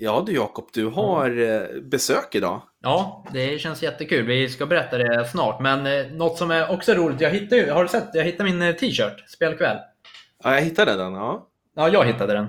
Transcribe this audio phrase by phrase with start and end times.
[0.00, 2.62] Ja du Jakob, du har eh, besök idag.
[2.82, 4.26] Ja, det känns jättekul.
[4.26, 5.60] Vi ska berätta det snart.
[5.60, 8.08] Men eh, något som är också roligt, jag hittade, har du sett?
[8.12, 9.76] Jag hittade min eh, t-shirt, spelkväll.
[10.44, 11.12] Ja, jag hittade den.
[11.12, 12.46] Ja, Ja, jag hittade den.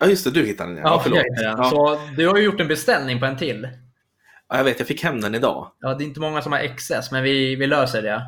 [0.00, 0.78] ja just det, du hittade den.
[0.78, 1.18] Ja, Ja, förlåt.
[1.18, 1.44] den.
[1.44, 1.64] Ja.
[1.70, 3.68] Så du har ju gjort en beställning på en till.
[4.48, 5.70] Ja, jag vet, jag fick hem den idag.
[5.80, 8.22] Ja, det är inte många som har XS, men vi, vi löser det.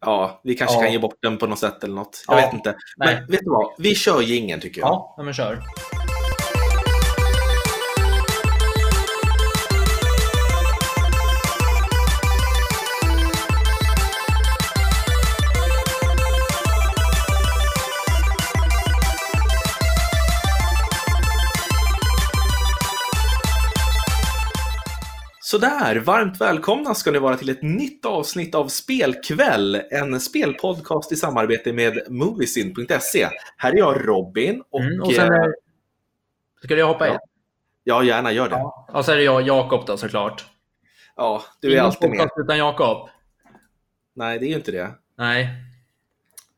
[0.00, 0.82] Ja, vi kanske Ja.
[0.82, 2.24] kan ge bort den på något sätt eller något.
[2.28, 2.44] Jag Ja.
[2.44, 2.74] vet inte.
[2.96, 3.14] Nej.
[3.14, 3.70] Men vet du vad?
[3.78, 4.88] Vi kör jingeln tycker jag.
[4.88, 5.58] Ja, ja men kör.
[25.50, 31.16] Sådär, varmt välkomna ska ni vara till ett nytt avsnitt av Spelkväll, en spelpodcast i
[31.16, 33.28] samarbete med Moviesin.se.
[33.56, 35.54] Här är jag Robin och, Mm, och sen eh, är...
[36.64, 37.12] Ska jag hoppa in?
[37.12, 37.20] ja,
[37.84, 38.54] ja, gärna gör det.
[38.54, 38.86] Ja.
[38.92, 40.44] Och så är det jag, Jakob då såklart.
[41.16, 42.28] Ja, du är Ingen alltid med.
[42.36, 43.08] utan Jakob.
[44.14, 44.90] Nej, det är ju inte det.
[45.18, 45.48] Nej,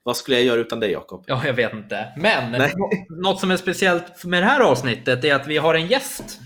[0.03, 1.25] Vad skulle jag göra utan dig Jakob?
[1.27, 2.13] ja, jag vet inte.
[2.17, 2.73] Men Nej.
[2.77, 2.91] nå-
[3.23, 6.41] något som är speciellt med det här avsnittet är att vi har en gäst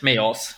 [0.00, 0.54] med oss.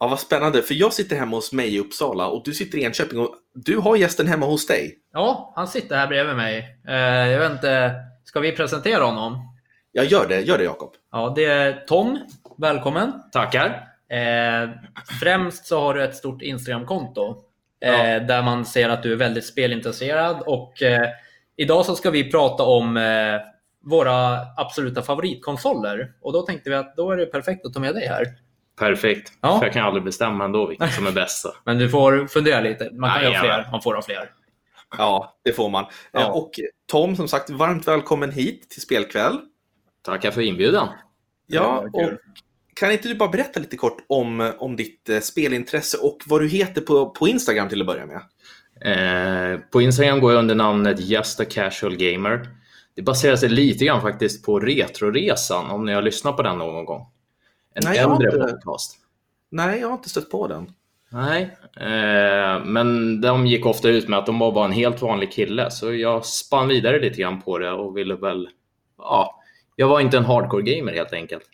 [0.00, 2.82] Ja, vad spännande, för jag sitter hemma hos mig i Uppsala och du sitter i
[2.84, 4.98] Enköping och du har gästen hemma hos dig.
[5.12, 6.78] Ja, han sitter här bredvid mig.
[6.88, 6.96] Eh,
[7.28, 9.38] jag vet inte, ska vi presentera honom?
[9.92, 10.92] Jag gör det, gör det Jakob.
[11.12, 12.18] Ja, det är Tom.
[12.58, 13.12] Välkommen.
[13.32, 13.88] Tackar.
[14.10, 14.70] Eh,
[15.20, 17.36] främst så har du ett stort Instagramkonto
[17.84, 18.20] eh, Ja.
[18.20, 20.72] där man ser att du är väldigt spelintresserad och
[21.56, 23.00] idag så ska vi prata om
[23.84, 27.94] våra absoluta favoritkonsoler och då tänkte vi att då är det perfekt att ta med
[27.94, 28.26] dig här.
[28.78, 29.32] Perfekt.
[29.40, 29.58] Ja.
[29.58, 31.46] För jag kan aldrig bestämma ändå vilken som är bäst.
[31.64, 32.90] Men du får fundera lite.
[32.92, 33.68] Man kan ju ha fler.
[33.72, 34.30] Man får ha fler.
[34.98, 35.84] Ja, det får man.
[36.12, 36.20] Ja.
[36.20, 36.50] Eh, Och
[36.86, 39.38] Tom, som sagt, varmt välkommen hit till Spelkväll.
[40.02, 40.88] Tackar för inbjudan.
[41.46, 42.10] Ja, och
[42.74, 46.48] kan inte du bara berätta lite kort om, om ditt eh, spelintresse och vad du
[46.48, 48.20] heter på, på Instagram till att börja med?
[48.80, 52.48] Eh, på Instagram går jag under namnet Just a Casual Gamer.
[52.96, 56.84] Det baserar sig lite grann faktiskt på Retroresan, om ni har lyssnat på den någon
[56.84, 57.06] gång.
[57.74, 58.96] En Nej, äldre podcast.
[59.50, 60.72] Nej, jag har inte stött på den.
[61.10, 65.32] Nej, eh, men de gick ofta ut med att de var bara en helt vanlig
[65.32, 68.48] kille, så jag spann vidare lite grann på det och ville väl...
[68.98, 69.40] Ja,
[69.76, 71.44] jag var inte en hardcore gamer helt enkelt.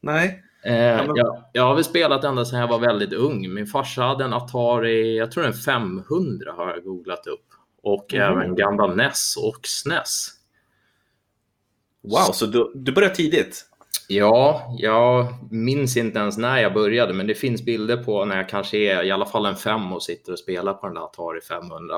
[0.00, 0.42] Nej.
[0.64, 3.54] Eh, men- jag, jag har väl spelat ända sedan jag var väldigt ung.
[3.54, 7.44] Min farsa hade en Atari, jag tror en 500 har jag googlat upp.
[7.82, 8.22] Och Mhm.
[8.22, 10.28] även gamla NES och SNES.
[12.02, 13.64] Wow, så du, du började tidigt?
[14.08, 18.48] Ja, jag minns inte ens när jag började, men det finns bilder på när jag
[18.48, 21.40] kanske är i alla fall en fem och sitter och spelar på den där Atari
[21.40, 21.96] 500.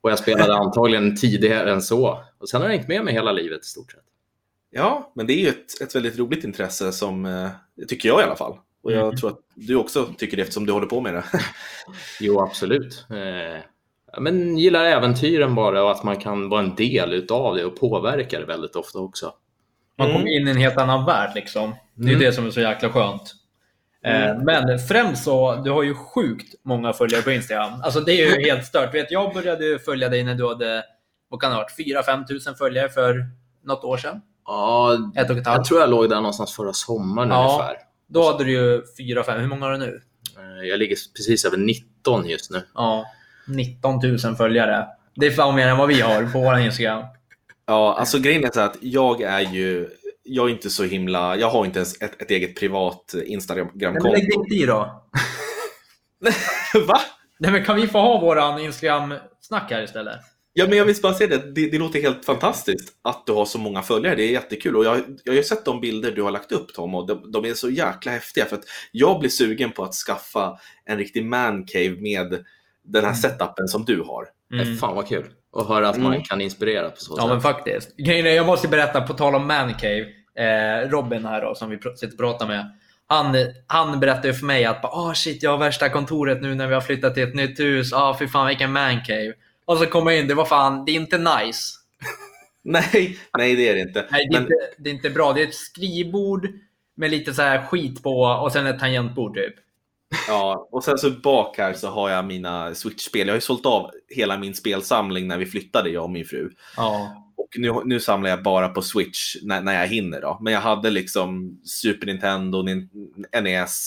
[0.00, 2.24] Och jag spelade antagligen tidigare än så.
[2.38, 4.00] Och sen har jag hängt med mig hela livet i stort sett.
[4.70, 7.48] Ja, men det är ju ett, ett väldigt roligt intresse som, eh,
[7.88, 8.56] tycker jag i alla fall.
[8.82, 9.16] Och jag Mm.
[9.16, 11.24] tror att du också tycker det eftersom du håller på med det.
[12.20, 13.06] Jo, absolut.
[13.10, 13.60] Eh,
[14.20, 18.40] men gillar äventyren bara och att man kan vara en del utav det och påverka
[18.40, 19.32] det väldigt ofta också.
[20.00, 20.18] Man Mm.
[20.20, 21.74] kommer in i en helt annan värld liksom.
[21.94, 22.20] Det är Mm.
[22.20, 23.34] det som är så jäkla skönt.
[24.04, 24.44] Eh, Mm.
[24.44, 27.72] Men främst så, du har ju sjukt många följare på Instagram.
[27.82, 28.94] Alltså det är ju helt stört.
[28.94, 30.82] Vet, jag började följa dig när du hade,
[31.28, 33.26] vad kan det ha varit, 4-5 tusen följare för
[33.64, 34.20] något år sedan?
[34.46, 35.68] Ja, Ett och ett jag halvt?
[35.68, 37.44] tror jag låg där någonstans förra sommaren Ja.
[37.52, 37.76] ungefär.
[38.08, 40.00] Då hade du ju 4-5, hur många har du nu?
[40.38, 42.62] Eh, Jag ligger precis över 19 just nu.
[42.74, 43.06] Ja,
[43.46, 44.86] 19 000 följare.
[45.14, 47.04] Det är fan mer än vad vi har på vår Instagram.
[47.70, 49.88] Ja, alltså grejen är så att jag är ju,
[50.22, 54.12] jag är inte så himla, jag har inte ens ett, ett eget privat Instagram-konto.
[54.12, 55.04] lägg dig i då.
[56.86, 57.00] Va?
[57.38, 60.20] Nej, men kan vi få ha våran Instagram-snack här istället?
[60.52, 61.54] Ja, men jag vill bara säga det.
[61.54, 64.14] det, det låter helt fantastiskt att du har så många följare.
[64.14, 64.76] Det är jättekul.
[64.76, 67.44] Och jag, jag har sett de bilder du har lagt upp Tom och de, de
[67.44, 68.44] är så jäkla häftiga.
[68.44, 72.44] För att jag blir sugen på att skaffa en riktig mancave med
[72.84, 74.39] den här setupen som du har.
[74.52, 74.72] Mm.
[74.72, 76.24] Eh, Fan vad kul att höra att man Mm.
[76.24, 77.30] kan inspirera på så Ja sätt.
[77.30, 77.90] men faktiskt.
[77.96, 80.06] Jag måste berätta, på tal om Mancave.
[80.34, 82.70] Eh, Robin här då, som vi sitter och pratar med.
[83.06, 83.36] Han,
[83.66, 86.80] han berättade för mig att ah shit, jag har värsta kontoret nu när vi har
[86.80, 87.92] flyttat till ett nytt hus.
[87.92, 89.32] Ah fy fan vilken mancave.
[89.64, 91.76] Och så kommer jag in, det var fan, det är inte nice.
[92.62, 94.06] Nej, nej det är det inte.
[94.10, 95.32] Nej, det är, Men, inte, det är inte bra.
[95.32, 96.48] Det är ett skrivbord
[96.96, 99.54] med lite så här skit på och sen ett tangentbord typ.
[100.28, 103.26] Ja, och sen så bak här så har jag mina Switch-spel.
[103.26, 106.50] Jag har ju sålt av hela min spelsamling när vi flyttade, jag och min fru.
[106.76, 107.16] Ja.
[107.36, 110.20] Och nu, nu samlar jag bara på Switch när, när jag hinner.
[110.20, 110.38] Då.
[110.40, 112.88] Men jag hade liksom Super Nintendo, Nin-
[113.42, 113.86] NES.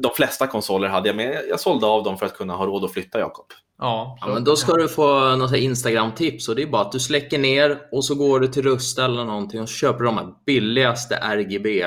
[0.00, 2.66] De flesta konsoler hade jag, men jag, jag sålde av dem för att kunna ha
[2.66, 3.46] råd att flytta, Jakob.
[3.78, 7.00] Ja, Ja, men då ska du få något Instagram-tips och det är bara att du
[7.00, 11.16] släcker ner och så går du till Rusta eller någonting och köper de här billigaste
[11.16, 11.84] RGB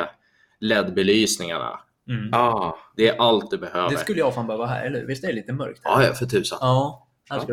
[0.60, 1.80] LED-belysningarna.
[2.10, 2.30] Mm.
[2.34, 3.90] Ah, Det är allt du behöver.
[3.90, 5.08] Det skulle jag fan behöva här, eller hur?
[5.08, 5.82] Visst är det lite mörkt?
[5.84, 6.02] här?
[6.02, 6.58] Ja, ja, för tusan.
[6.62, 7.04] Ja.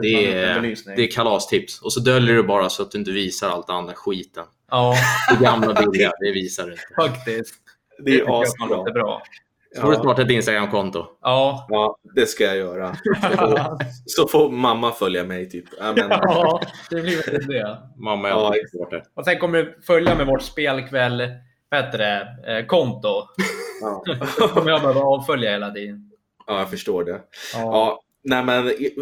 [0.03, 0.61] Det är,
[0.97, 1.83] det är kalastips.
[1.83, 4.45] Och så döljer du bara så att du inte visar allt andra skiten.
[4.71, 4.95] Ja,
[5.39, 6.83] Det gamla bilder, det visar du inte.
[6.97, 7.55] faktiskt.
[8.05, 8.83] det är asbra.
[8.93, 9.23] bra.
[9.75, 11.07] Så får du Ja, starta ett Instagram-konto.
[11.23, 11.67] Ja.
[11.71, 12.97] ja, det ska jag göra.
[13.05, 15.65] Så får, så får mamma följa mig typ.
[15.81, 16.61] Ja, ja,
[16.91, 17.79] det blir väl det.
[17.97, 19.03] Mamma, Ja, har gjort det.
[19.15, 21.23] Och sen kommer du följa med vårt spelkväll,
[21.75, 23.09] vad heter det, eh, konto.
[23.81, 24.05] ja.
[24.49, 26.11] Kommer jag behöva avfölja hela tiden.
[26.47, 27.21] ja, jag förstår det.
[27.55, 27.61] Ja.
[27.61, 28.95] Ja, nej men i-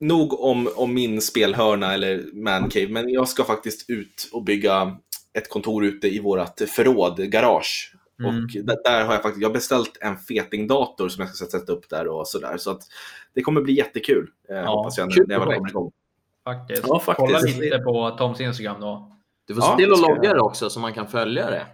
[0.00, 4.96] nog om, om min spelhörna eller mancave, men jag ska faktiskt ut och bygga
[5.38, 7.94] ett kontor ute i vårt förråd, garage.
[8.20, 8.44] Mm.
[8.44, 8.50] Och
[8.84, 12.08] där, har jag faktiskt jag har beställt en fetingdator som jag ska sätta upp där
[12.08, 12.56] och sådär.
[12.56, 12.82] Så att
[13.34, 14.28] det kommer bli jättekul.
[14.48, 15.92] Eh, Ja, hoppas jag kul när jag väl kommer igång.
[16.44, 16.82] Faktiskt.
[16.86, 17.28] Ja, faktiskt.
[17.28, 19.16] Kolla lite på Toms Instagram då.
[19.46, 21.66] Du får Ja, se till att logga det också så man kan följa det.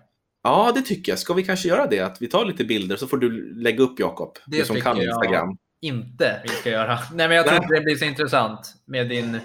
[0.42, 1.18] Ja, det tycker jag.
[1.18, 2.00] Ska vi kanske göra det?
[2.00, 4.38] Att vi tar lite bilder så får du lägga upp Jakob.
[4.46, 5.06] Det Du som kan jag.
[5.06, 5.56] Instagram.
[5.82, 6.98] Inte vi ska göra.
[7.14, 9.40] Nej, men jag tror inte det blir så intressant med din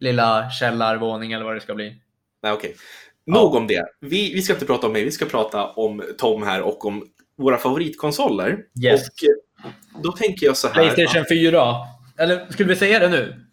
[0.00, 1.96] lilla källarvåning eller vad det ska bli.
[2.42, 2.74] Nej, okej.
[3.26, 3.84] Nog om det.
[4.00, 7.06] Vi, vi ska inte prata om mig, vi ska prata om Tom här och om
[7.36, 8.58] våra favoritkonsoler.
[8.84, 9.08] Yes.
[9.08, 9.24] Och
[9.66, 9.72] eh,
[10.02, 10.74] då tänker jag så här.
[10.74, 11.74] Playstation 4.
[12.18, 13.46] Eller skulle vi säga det nu?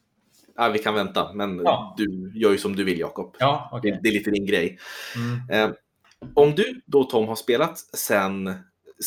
[0.58, 1.96] Ja, vi kan vänta, men Ja.
[1.98, 3.36] du gör ju som du vill Jakob.
[3.40, 3.92] Ja, okej.
[3.92, 4.80] Det, det är lite din grej.
[5.16, 5.50] Mm.
[5.70, 5.76] Eh,
[6.34, 8.56] om du då Tom har spelat sen,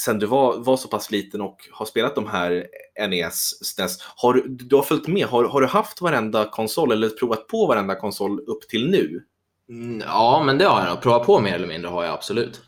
[0.05, 2.67] sen du var, var så pass liten och har spelat de här
[3.09, 5.27] NES, SNES, har du, du har följt med?
[5.27, 9.25] Har, har du haft varenda konsol eller provat på varenda konsol upp till nu?
[9.69, 11.03] Mm, ja, men det har jag nog.
[11.03, 12.61] Provat på mer eller mindre har jag absolut.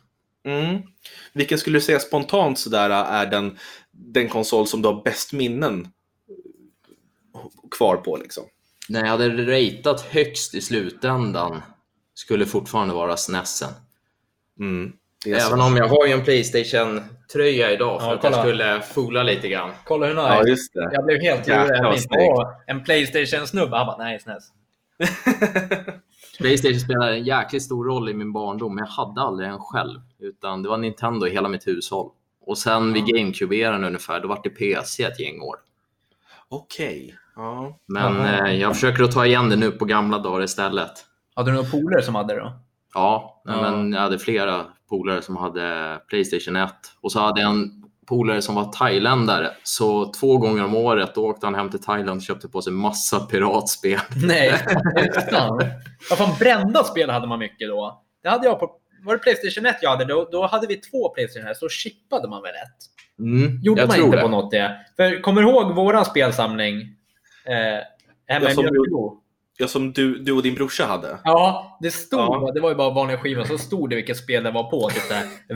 [0.45, 0.83] Mm.
[1.33, 3.59] Vilken skulle du säga spontant sådär är den,
[3.91, 5.89] den konsol som du har bäst minnen
[7.71, 8.45] kvar på liksom?
[8.89, 11.63] När jag hade ratat högst i slutändan
[12.15, 13.73] skulle fortfarande vara SNESen.
[14.63, 14.93] Mm.
[15.27, 19.49] Även om jag har ju en Playstation-tröja idag för Ja, att jag skulle fola lite
[19.49, 19.71] grann.
[19.85, 20.29] Kolla hur nice.
[20.29, 20.91] Ja, just det.
[20.93, 21.49] Jag blev helt
[22.11, 23.77] åh, en Playstation-snubbe.
[23.77, 24.45] Han bara, nej, SNES.
[26.39, 30.01] Playstation spelade en jäkligt stor roll i min barndom, men jag hade aldrig en själv.
[30.19, 32.11] Utan det var Nintendo i hela mitt hushåll.
[32.47, 35.57] Och sen vid GameCube-eran ungefär, då var det PC ett gäng år.
[36.49, 37.15] Okej.
[37.37, 37.79] Ja.
[37.87, 38.49] Men Jaha.
[38.49, 40.91] eh, jag försöker att ta igen det nu på gamla dagar istället.
[41.35, 42.53] Hade du några polare som hade det då?
[42.95, 43.71] Ja, Ja.
[43.71, 47.71] men jag hade flera polare som hade Playstation 1 och så hade jag en
[48.09, 49.51] polare som var thailändare.
[49.63, 52.73] Så två gånger om året då åkte han hem till Thailand och köpte på sig
[52.73, 53.99] massa piratspel.
[54.27, 54.53] Nej,
[54.97, 55.59] utan.
[56.11, 58.03] Vad fan, brända spel hade man mycket då.
[58.23, 58.71] Det hade jag på...
[59.05, 60.05] Var det Playstation 1 jag hade?
[60.05, 63.19] Då, då hade vi två Playstation 1, så chippade man väl ett?
[63.19, 64.23] Mm, Gjorde jag man tror inte det.
[64.23, 64.77] på något det?
[64.97, 66.77] För kommer du ihåg våran spelsamling?
[67.47, 67.55] Eh,
[68.35, 69.17] hemma i Mjölkebo?
[69.59, 71.19] Ja, som du, du och din brorsa hade.
[71.25, 72.51] Ja, det stod, Ja.
[72.55, 74.89] det var ju bara vanliga skivan, så stod det vilket spel det var på.
[74.91, 75.03] Typ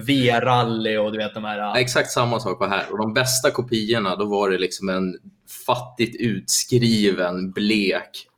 [0.07, 1.77] V-rally och du vet de här...
[1.77, 2.85] Exakt samma sak var här.
[2.93, 5.15] Och de bästa kopiorna, då var det liksom en
[5.67, 8.29] fattigt utskriven, blek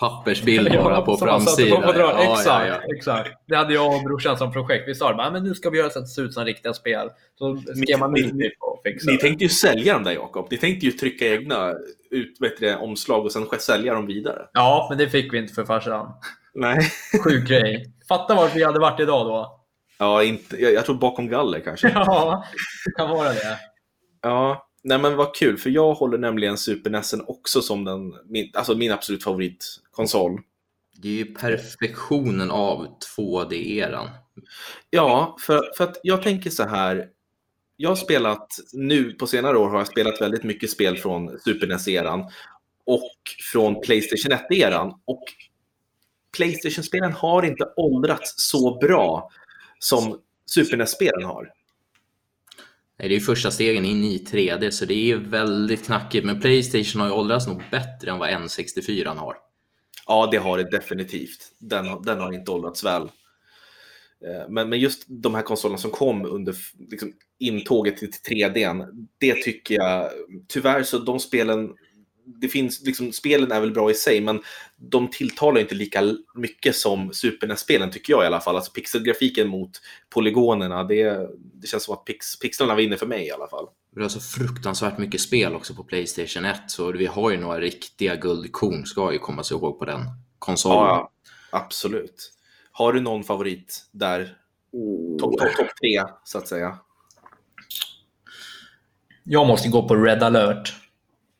[0.00, 1.82] pappersbild bara på framsidan.
[1.82, 1.92] på.
[1.98, 2.94] Ja, exakt, ja, ja.
[2.96, 3.30] exakt.
[3.48, 4.88] Det hade jag och brorsan som projekt.
[4.88, 7.08] Vi sa men nu ska vi göra så att det ser ut som riktiga spel.
[7.38, 10.48] Så skrev man Ni- ni- det och fixade Ni tänkte ju sälja dem där Jakob.
[10.50, 11.72] Ni tänkte ju trycka egna
[12.10, 14.42] ut, vet du, det, omslag och sen sälja dem vidare.
[14.52, 16.12] Ja, men det fick vi inte för farsan.
[16.54, 16.78] Nej.
[17.24, 17.92] Sjuk grej.
[18.08, 19.60] Fatta vart vi hade varit idag då.
[19.98, 21.88] Ja, inte, jag, jag tror bakom galler kanske.
[21.94, 22.44] Ja,
[22.86, 23.58] det kan vara det.
[24.22, 28.50] Ja, nej men vad kul, för jag håller nämligen Super NESen också som den, min,
[28.54, 29.24] alltså min absolut
[29.94, 30.40] favoritkonsol.
[31.02, 34.08] Det är ju perfektionen av 2D-eran.
[34.90, 37.08] Ja, för, för att jag tänker så här.
[37.76, 41.66] Jag har spelat, nu på senare år har jag spelat väldigt mycket spel från Super
[41.66, 42.20] NES-eran
[42.86, 43.12] och
[43.52, 44.92] från Playstation 1-eran.
[45.04, 45.24] Och
[46.36, 49.30] Playstation-spelen har inte åldrats så bra
[49.78, 51.50] som Super NES-spelen har.
[52.98, 56.26] Nej, det är första stegen in i 3D, så det är väldigt knackigt.
[56.26, 59.36] Men Playstation har ju åldrats nog bättre än vad N64 har.
[60.06, 61.52] Ja, det har det definitivt.
[61.58, 63.02] Den, har- den har inte åldrats väl.
[64.24, 66.56] Eh, men, men just de här konsolerna som kom under
[66.90, 68.86] liksom, intåget till 3D,
[69.18, 70.10] det tycker jag,
[70.48, 71.70] tyvärr så de spelen,
[72.40, 74.42] det finns, liksom, spelen är väl bra i sig, men
[74.76, 78.56] de tilltalar inte lika mycket som Super NES-spelen tycker jag i alla fall.
[78.56, 79.70] Alltså pixelgrafiken mot
[80.10, 83.66] polygonerna, det, det känns som att pix, pixlarna vinner för mig i alla fall.
[83.96, 87.60] Vi har så fruktansvärt mycket spel också på Playstation 1, så vi har ju några
[87.60, 90.00] riktiga guldkorn, ska ju komma sig ihåg på den
[90.38, 90.78] konsolen.
[90.78, 91.10] Ja,
[91.52, 92.32] absolut.
[92.72, 94.36] Har du någon favorit där?
[95.20, 96.78] Topp top, top tre, så att säga.
[99.24, 100.74] Jag måste gå på Red alert.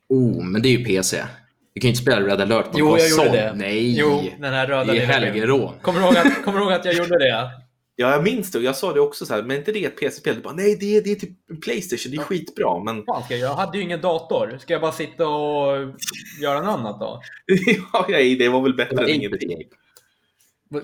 [0.08, 1.24] Oh, men det är ju PC.
[1.74, 3.26] Du kan ju inte spela Red alert på en Jo, jag konsol.
[3.26, 3.52] gjorde det.
[3.54, 5.74] Nej, Jo, den här röda det är helgerån.
[5.82, 7.50] Kommer du ihåg att, kommer du ihåg att jag gjorde det?
[7.96, 10.00] Ja, jag minns det och jag sa det också så här, men inte det ett
[10.00, 10.42] PC-spel?
[10.54, 13.56] Nej, det är, det är typ Playstation, det är skitbra, men Fan ska jag, jag
[13.56, 14.58] hade ju ingen dator.
[14.60, 15.94] Ska jag bara sitta och
[16.42, 17.22] göra något annat då?
[17.92, 18.06] ja,
[18.38, 19.58] det var väl bättre än Ape ingenting.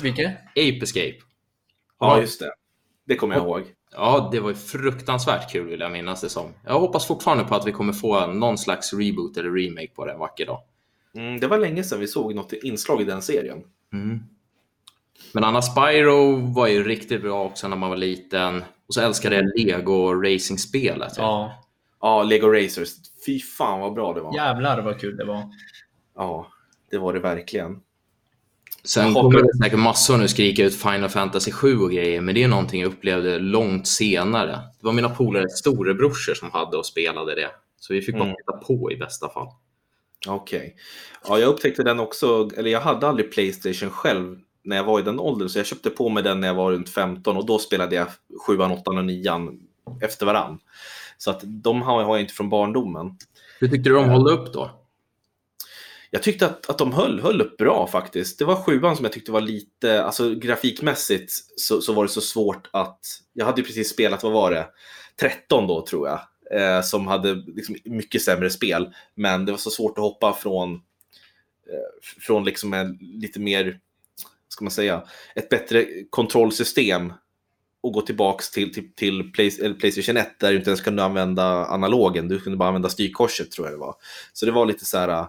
[0.03, 0.31] Vilket?
[0.51, 1.17] Ape Escape.
[2.01, 2.53] Ja, just det.
[3.07, 3.63] Det kommer jag ihåg.
[3.93, 6.55] Ja, det var ju fruktansvärt kul vill jag minnas det som.
[6.65, 10.13] Jag hoppas fortfarande på att vi kommer få någon slags reboot eller remake på det
[10.13, 10.63] en vacker dag.
[11.17, 13.63] Mm, det var länge sedan vi såg något inslag i den serien.
[15.33, 18.65] Men annars Spyro var ju riktigt bra också när man var liten.
[18.89, 21.13] Och så älskade jag Lego Racing-spelet.
[21.17, 21.53] Ja,
[22.01, 22.89] Ja, Lego Racers.
[23.27, 24.37] Fy fan vad bra det var.
[24.37, 25.43] Ja, jävlar vad kul det var.
[26.91, 27.81] det var det verkligen.
[28.85, 32.43] Sen kommer det säkert massor nu skrika ut Final Fantasy 7 och grejer, men det
[32.45, 34.51] är någonting jag upplevde långt senare.
[34.51, 37.51] Det var mina polares storebrorsor som hade och spelade det.
[37.81, 38.37] Så vi fick bara Mm.
[38.37, 39.47] titta på i bästa fall.
[40.29, 40.77] Okej.
[41.29, 45.03] Ja, jag upptäckte den också, eller jag hade aldrig Playstation själv när jag var i
[45.03, 47.59] den åldern, så jag köpte på mig den när jag var runt 15 och då
[47.59, 48.07] spelade jag
[48.47, 49.59] 7, 8 och 9
[50.03, 50.59] efter varann.
[51.19, 53.17] Så att de har jag inte från barndomen.
[53.59, 54.71] Hur tyckte du de höll upp då?
[56.11, 58.39] Jag tyckte att, att de höll, höll upp bra faktiskt.
[58.39, 62.21] Det var sjuan som jag tyckte var lite, alltså grafikmässigt så, så var det så
[62.21, 63.01] svårt att,
[63.33, 64.67] jag hade ju precis spelat, vad var det,
[65.21, 66.21] 13 då tror jag,
[66.61, 68.95] eh, som hade liksom mycket sämre spel.
[69.15, 73.81] Men det var så svårt att hoppa från, eh, från liksom en lite mer,
[74.53, 75.03] ska man säga,
[75.35, 77.13] ett bättre kontrollsystem
[77.83, 81.05] och gå tillbaks till, till, till Play, eller Playstation 1 där du inte ens kunde
[81.05, 83.95] använda analogen, du kunde bara använda styrkorset tror jag det var.
[84.33, 85.27] Så det var lite så här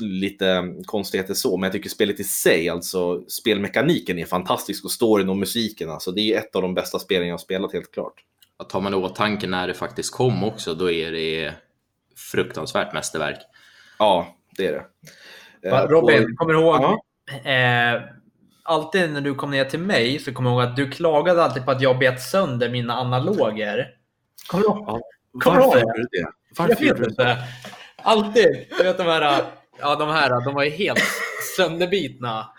[0.00, 5.28] lite konstigheter så, men jag tycker spelet i sig, alltså spelmekaniken är fantastisk och storyn
[5.28, 8.24] och musiken, alltså det är ett av de bästa spelen jag har spelat helt klart.
[8.56, 11.54] Att tar man i åtanke när det faktiskt kom också, då är det
[12.16, 13.38] fruktansvärt mästerverk.
[13.98, 14.84] Ja, det är det.
[15.70, 16.74] Va, Eh, Robin, och- kommer du ihåg?
[16.76, 17.02] Ja.
[17.44, 18.02] Eh,
[18.62, 21.64] alltid när du kom ner till mig så kommer jag ihåg att du klagade alltid
[21.64, 23.86] på att jag bet sönder mina analoger.
[24.48, 24.84] Kommer du ihåg?
[24.86, 25.00] Ja,
[25.40, 26.18] Kommer varför gjorde du det?
[26.18, 27.08] Jag Varför vet du det?
[27.10, 27.36] inte.
[28.02, 28.66] Alltid.
[28.78, 29.42] Du vet de här,
[29.80, 31.02] ja, de här, de var ju helt
[31.56, 32.50] sönderbitna.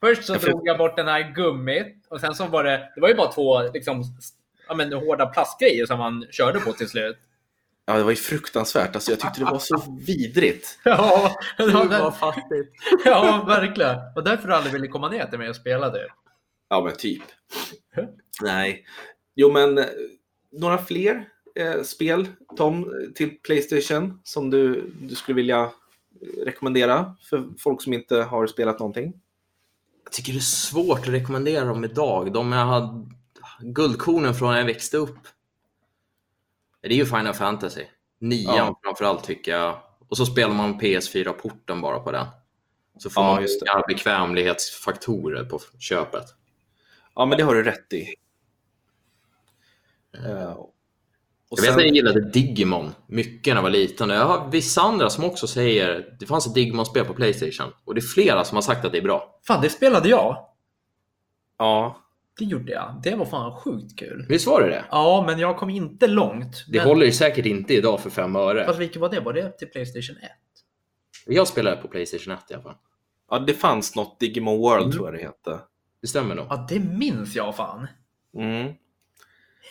[0.00, 3.00] Först så Jag drog jag bort den här gummit och sen så var det, det
[3.00, 4.04] var ju bara två liksom,
[4.68, 7.18] ja, men, hårda plastgrejer som man körde på till slut.
[7.88, 8.94] Ja, det var ju fruktansvärt.
[8.94, 10.78] Alltså, jag tyckte det var så vidrigt.
[10.84, 12.72] Ja, det var fattigt.
[13.04, 13.96] ja, verkligen.
[14.16, 16.06] Och därför du aldrig ville komma ner till mig och spela det.
[16.68, 17.22] Ja, men typ.
[18.42, 18.84] Nej.
[19.34, 19.84] Jo, men eh,
[20.52, 27.48] några fler eh, spel, Tom, till Playstation som du, du skulle vilja eh, rekommendera för
[27.58, 29.12] folk som inte har spelat någonting?
[30.04, 32.32] Jag tycker det är svårt att rekommendera dem idag.
[32.32, 33.06] De jag hade
[33.60, 35.18] guldkornen från när jag växte upp.
[36.88, 37.84] Det är ju Final Fantasy.
[38.20, 38.80] Nian Ja.
[38.84, 39.78] framförallt tycker jag.
[40.08, 42.26] Och så spelar man PS4-porten bara på den.
[42.98, 43.82] Så får Ja, man just det.
[43.88, 46.24] bekvämlighetsfaktorer på köpet.
[47.14, 48.06] Ja, men det har du rätt i.
[51.48, 54.08] Och Jag vet sen- att jag gillade Digimon mycket när jag var liten.
[54.08, 57.72] Jag har vissa andra som också säger det fanns ett Digimon-spel på Playstation.
[57.84, 59.40] Och det är flera som har sagt att det är bra.
[59.46, 60.46] Fan, det spelade jag.
[61.58, 62.00] Ja,
[62.38, 63.00] Det gjorde jag.
[63.02, 64.26] Det var fan sjukt kul.
[64.28, 64.84] Visst var det det?
[64.90, 66.64] Ja, men jag kom inte långt.
[66.68, 66.86] Det men...
[66.88, 68.66] håller ju säkert inte idag för fem öre.
[68.66, 69.20] Fast vilket var det?
[69.20, 70.30] Var det till Playstation 1?
[71.26, 72.74] Jag spelade på Playstation 1 i alla fall.
[73.30, 74.92] ja, det fanns något Digimon World Mm.
[74.92, 75.60] tror jag det hette.
[76.02, 76.46] Det stämmer nog.
[76.50, 77.86] Ja, det minns jag fan.
[78.36, 78.72] Mm.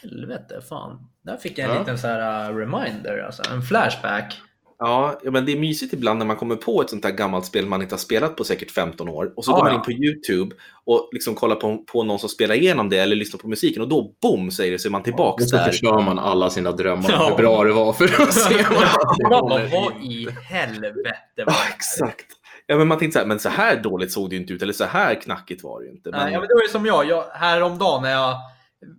[0.02, 1.10] Helvete, fan.
[1.22, 1.80] Där fick jag en Ja.
[1.80, 3.44] liten så här uh, reminder, alltså.
[3.54, 4.42] En flashback.
[4.80, 7.46] Ja, ja, men det är mysigt ibland när man kommer på ett sånt här gammalt
[7.46, 9.34] spel man inte har spelat på säkert 15 år.
[9.36, 9.78] Och så Ja, går man ja.
[9.78, 10.56] in på YouTube
[10.86, 13.88] och liksom kollar på, på någon som spelar igenom det eller lyssnar på musiken och
[13.88, 15.66] då boom säger det så är man tillbaks Och så där.
[15.66, 17.28] förstör man alla sina drömmar Ja.
[17.30, 21.04] hur bra det var för att se vad Man bara, vad i helvete var
[21.36, 22.26] det Ja, exakt.
[22.68, 24.62] Ja, men man tänkte så här, men så här dåligt såg det ju inte ut,
[24.62, 26.10] eller så här knackigt var det ju inte.
[26.12, 28.36] Men, Nej, ja, men det var ju som jag, jag häromdagen när jag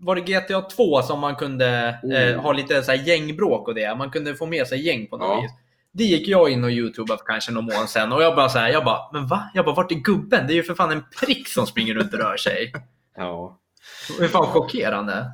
[0.01, 2.39] var det GTA 2 som man kunde eh, Mm.
[2.41, 3.95] ha lite så här gängbråk och det.
[3.99, 5.41] Man kunde få med sig gäng på något Ja.
[5.41, 5.51] vis.
[5.97, 8.59] Det gick jag in och youtubade för kanske någon månad sedan och jag bara så
[8.59, 9.51] här, jag bara, men va?
[9.55, 10.47] Jag bara, vart är gubben?
[10.47, 12.73] Det är ju för fan en prick som springer runt och rör sig.
[13.17, 13.61] ja.
[14.19, 15.31] Det är fan chockerande.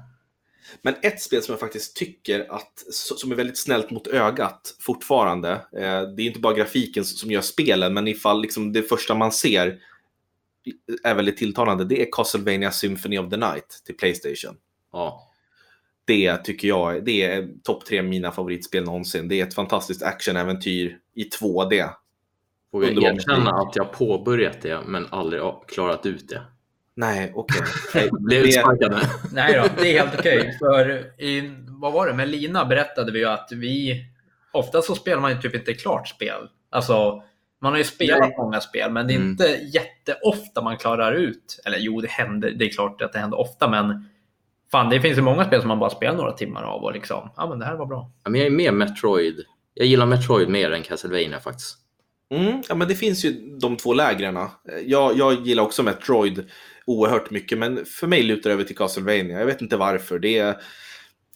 [0.82, 5.50] men ett spel som jag faktiskt tycker att, som är väldigt snällt mot ögat fortfarande,
[5.52, 9.32] eh, det är inte bara grafiken som gör spelen, men ifall liksom det första man
[9.32, 9.78] ser
[11.02, 14.56] är väldigt tilltalande, det är Castlevania Symphony of the Night till Playstation.
[14.92, 15.31] Ja.
[16.04, 19.28] Det tycker jag det är topp tre mina favoritspel någonsin.
[19.28, 21.88] Det är ett fantastiskt actionäventyr i 2D.
[22.70, 23.68] Får jag Underbar erkänna musik.
[23.68, 26.42] att jag påbörjat det men aldrig klarat ut det.
[26.94, 27.62] Nej, okej.
[27.94, 29.00] Nej, Blev det- utsparkad.
[29.32, 30.56] Nej då, det är helt okej.
[30.58, 30.90] För
[31.22, 34.04] i, vad var det, med Lina berättade vi ju att vi
[34.52, 36.48] ofta så spelar man ju typ inte klart spel.
[36.70, 37.22] Alltså,
[37.60, 38.34] Man har ju spelat Nej.
[38.38, 39.30] många spel, men det är Mm.
[39.30, 41.60] inte jätteofta man klarar ut.
[41.64, 42.50] Eller jo, det händer.
[42.50, 44.08] Det är klart att det händer ofta, men
[44.72, 47.30] fan, det finns ju många spel som man bara spelar några timmar av och liksom,
[47.36, 48.10] ja men det här var bra.
[48.24, 49.44] Ja, men jag är mer Metroid.
[49.74, 51.76] Jag gillar Metroid mer än Castlevania faktiskt.
[52.30, 54.48] Mm, ja, men det finns ju de två lägren.
[54.86, 56.50] Jag, jag gillar också Metroid
[56.86, 59.38] oerhört mycket, men för mig lutar det över till Castlevania.
[59.38, 60.18] Jag vet inte varför.
[60.18, 60.56] Det är,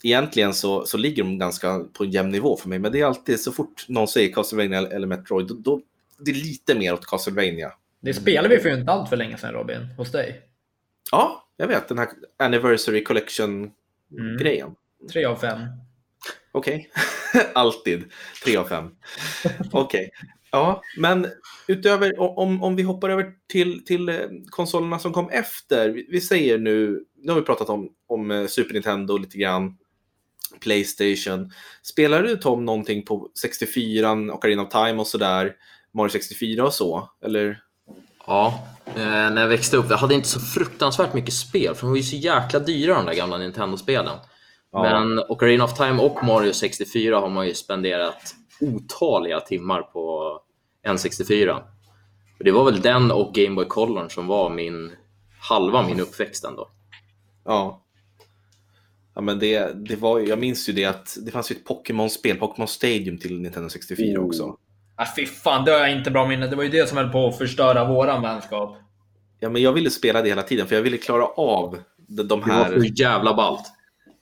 [0.03, 3.07] egentligen så, så ligger de ganska på en jämn nivå för mig, men det är
[3.07, 5.81] alltid så fort någon säger Castlevania eller eller Metroid, då, då
[6.19, 7.73] det är lite mer åt Castlevania.
[8.01, 10.41] Det spelade vi för ju inte allt för länge sedan Robin, hos dig.
[11.11, 12.09] Ja, jag vet den här
[12.39, 14.75] Anniversary Collection-grejen.
[15.13, 15.59] Tre av fem.
[16.53, 16.91] Okej,
[17.55, 18.05] alltid.
[18.45, 18.91] Tre av fem.
[19.73, 20.11] Okej.
[20.51, 21.27] Ja, men
[21.69, 24.17] utöver, om, om vi hoppar över till, till eh,
[24.51, 25.89] konsolerna som kom efter.
[25.89, 29.77] Vi, vi säger nu, nu har vi pratat om, om eh, Super Nintendo lite grann.
[30.61, 31.53] Playstation.
[31.83, 35.53] Spelar du Tom någonting på 64 Ocarina of Time och sådär?
[35.95, 37.11] Mario 64 och så?
[37.25, 37.63] Eller?
[38.27, 41.97] Ja, när jag växte upp, jag hade inte så fruktansvärt mycket spel, för de var
[41.97, 44.19] ju så jäkla dyra de där gamla Nintendo-spelen.
[44.73, 44.83] Ja.
[44.83, 50.33] Men Ocarina of Time och Mario 64 har man ju spenderat otaliga timmar på
[50.87, 51.63] N64.
[52.39, 54.93] Och det var väl den och Game Boy Color som var min
[55.41, 56.69] halva min uppväxt ändå.
[57.45, 57.83] Ja.
[59.15, 62.37] Ja, men det, det var, jag minns ju det att det fanns ju ett Pokémon-spel,
[62.37, 64.27] Pokémon Stadium till Nintendo 64 Oh.
[64.27, 64.57] också.
[64.97, 66.47] Ah, fy fan, det har jag inte bra minne.
[66.47, 68.77] Det var ju det som höll på att förstöra våran vänskap.
[69.41, 72.41] Ja, men jag ville spela det hela tiden för jag ville klara av de, de
[72.41, 72.81] Det var här.
[72.81, 73.65] så jävla ballt.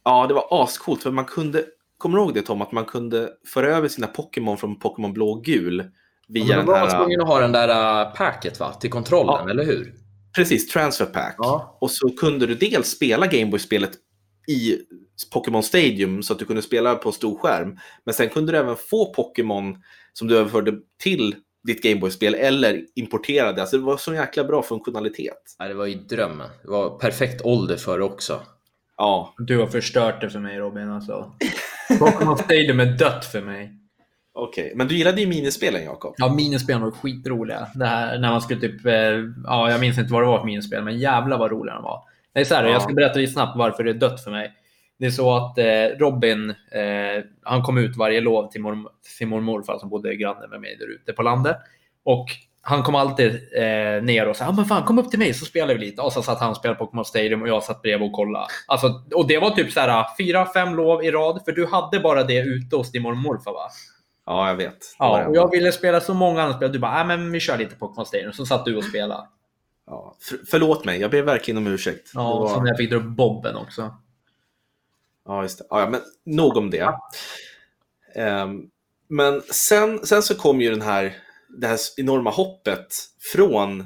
[0.05, 1.65] Ja, det var ascoolt för man kunde.
[1.99, 2.63] Kommer du ihåg det Tom?
[2.63, 5.85] Att man kunde föra över sina Pokémon från Pokémon blå och gul
[6.29, 6.99] via Men den då var man här.
[6.99, 8.73] tvungen att ha den där äh, packet va?
[8.73, 9.51] till kontrollen, Ja.
[9.51, 9.95] eller hur?
[10.37, 11.35] Precis, transfer pack.
[11.39, 11.79] Ja.
[11.81, 13.91] Och så kunde du dels spela Gameboy-spelet
[14.49, 14.79] i
[15.33, 17.79] Pokémon Stadium så att du kunde spela på stor skärm.
[18.05, 19.77] Men sen kunde du även få Pokémon
[20.15, 21.35] som du överförde till
[21.67, 23.61] ditt Gameboy-spel eller importerade.
[23.61, 25.57] Alltså det var så jäkla bra funktionalitet.
[25.59, 26.49] Nej, det var ju drömmen.
[26.63, 28.41] Det var perfekt ålder för det också.
[28.97, 31.33] Ja, Du har förstört det för mig Robin alltså.
[31.99, 33.73] Pokémon Stadium är dött för mig.
[34.35, 34.73] okej.
[34.77, 36.15] Men du gillade ju minispelen, Jakob.
[36.19, 37.67] Ja, minispelen var skitroliga.
[37.75, 38.93] Det här, när man skulle typ, eh,
[39.45, 42.03] ja jag minns inte vad det var för minispel, men jävlar vad roliga de var.
[42.33, 42.71] Det är så här, Ja.
[42.71, 44.53] jag ska berätta lite snabbt varför det är dött för mig.
[45.05, 48.89] Det är så att eh, Robin, eh, han kom ut varje lov till, morm-
[49.19, 51.57] till mormor och morfar som bodde granne med mig där ute på landet.
[52.05, 52.27] Och
[52.63, 55.45] han kom alltid eh, ner och sa, ah, men fan kom upp till mig så
[55.45, 56.03] spelar vi lite.
[56.03, 58.47] Och så satt han och spelade Pokémon Stadium och jag satt bredvid och kollade.
[58.67, 62.01] Alltså, och det var typ så här fyra, fem lov i rad, för du hade
[62.01, 63.69] bara det ute hos din mormor och morfar va?
[64.27, 64.79] Ja, jag vet.
[64.99, 66.73] Ja, och jag ville spela så många andra spel.
[66.73, 68.33] Du bara, nej men vi kör lite Pokémon Stadium.
[68.33, 69.25] Så satt du och spelade.
[69.87, 70.15] Ja.
[70.21, 72.11] För, förlåt mig, jag ber verkligen om ursäkt.
[72.15, 73.95] Ja, Det var- så när jag fick dra upp Bobben också.
[75.25, 75.65] Ja, just det.
[75.71, 76.95] Ja, men nog om det.
[78.15, 78.71] Ehm,
[79.09, 81.17] men sen, sen så kom ju den här,
[81.49, 82.87] det här enorma hoppet
[83.33, 83.85] från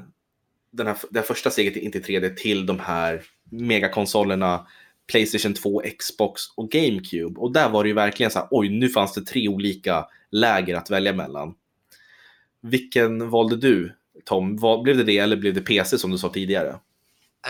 [0.70, 4.66] den här, det här första steget in till 3D till de här megakonsolerna
[5.12, 7.40] Playstation 2, Xbox och GameCube.
[7.40, 10.76] Och där var det ju verkligen så här, oj, nu fanns det tre olika läger
[10.76, 11.54] att välja mellan.
[12.60, 13.92] Vilken valde du,
[14.24, 14.56] Tom?
[14.82, 16.78] Blev det det eller blev det PC som du sa tidigare?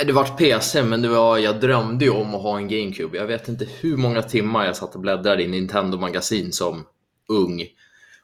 [0.06, 3.18] Det vart PC, men det var, jag drömde ju om att ha en GameCube.
[3.18, 6.86] Jag vet inte hur många timmar jag satt och bläddrade i Nintendo-magasin som
[7.28, 7.66] ung.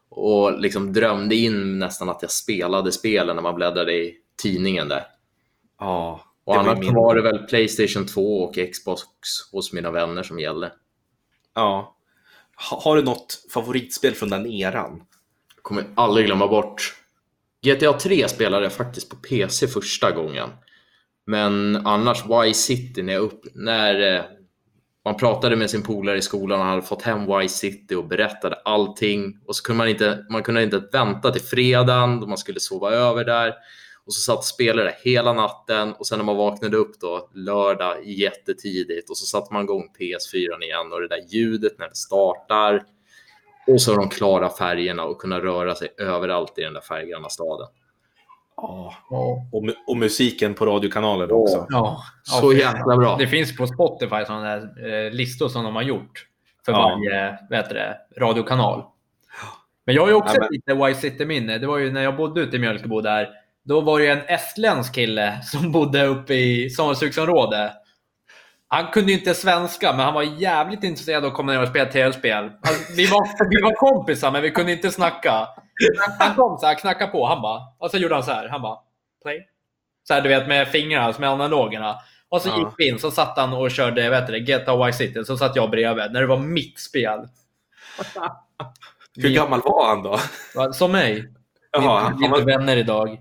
[0.08, 5.06] Och liksom drömde in nästan att jag spelade spelen när man bläddrade i tidningen där.
[5.80, 9.02] Ja, Och var annars min- var det väl Playstation 2 och Xbox
[9.52, 10.72] hos mina vänner som gällde.
[11.54, 11.96] Ja.
[12.70, 15.02] Ha, har du något favoritspel från den eran?
[15.62, 16.94] kommer aldrig glömma bort.
[17.62, 20.50] GTA 3 spelade jag faktiskt på PC första gången.
[21.26, 24.24] Men annars Y-City när, upp, när eh,
[25.04, 29.38] man pratade med sin polare i skolan och hade fått hem Y-City och berättade allting.
[29.46, 32.90] Och så kunde man inte, man kunde inte vänta till fredagen då man skulle sova
[32.90, 33.54] över där.
[34.06, 38.06] Och så satt och spelade hela natten och sen när man vaknade upp då lördag
[38.06, 42.82] jättetidigt och så satte man igång PS4 igen och det där ljudet när det startar.
[43.66, 47.68] Och så de klara färgerna och kunna röra sig överallt i den där färggranna staden.
[48.56, 48.94] Ja.
[49.10, 49.46] Ja.
[49.52, 51.66] Och, och musiken på radiokanalen också.
[51.70, 52.02] Ja.
[52.22, 53.16] Så jäkla bra.
[53.16, 56.26] Det finns på Spotify sådana där eh, listor som de har gjort
[56.64, 56.78] för Ja.
[56.82, 58.84] varje vad heter det, radiokanal.
[59.86, 61.58] Men jag har ju också Ja, men- lite Y-City-minne.
[61.58, 63.28] Det var ju när jag bodde ute i Mjölkebo där.
[63.64, 67.72] Då var det ju en estländsk kille som bodde uppe i sommarstugsområde.
[68.68, 71.68] Han kunde ju inte svenska, men han var jävligt intresserad av att komma ner och
[71.68, 72.44] spela tv-spel.
[72.44, 75.48] Alltså, vi, var, vi var kompisar, men vi kunde inte snacka.
[76.18, 78.62] Han- kom så här, knackade på, han bara, och så gjorde han så här, han
[78.62, 78.78] bara,
[79.22, 79.48] play.
[80.08, 81.96] Så här, du vet med fingrarna, som med analogerna.
[82.28, 82.58] Och så Ja.
[82.58, 85.56] gick vi in, så satt han och körde, vet du, GTA Vice City, så satt
[85.56, 87.28] jag bredvid, när det var mitt spel.
[89.16, 90.18] Hur gammal var han då?
[90.72, 91.28] Som mig.
[91.72, 92.40] Jaha, vi är han inte var...
[92.58, 93.20] vänner idag.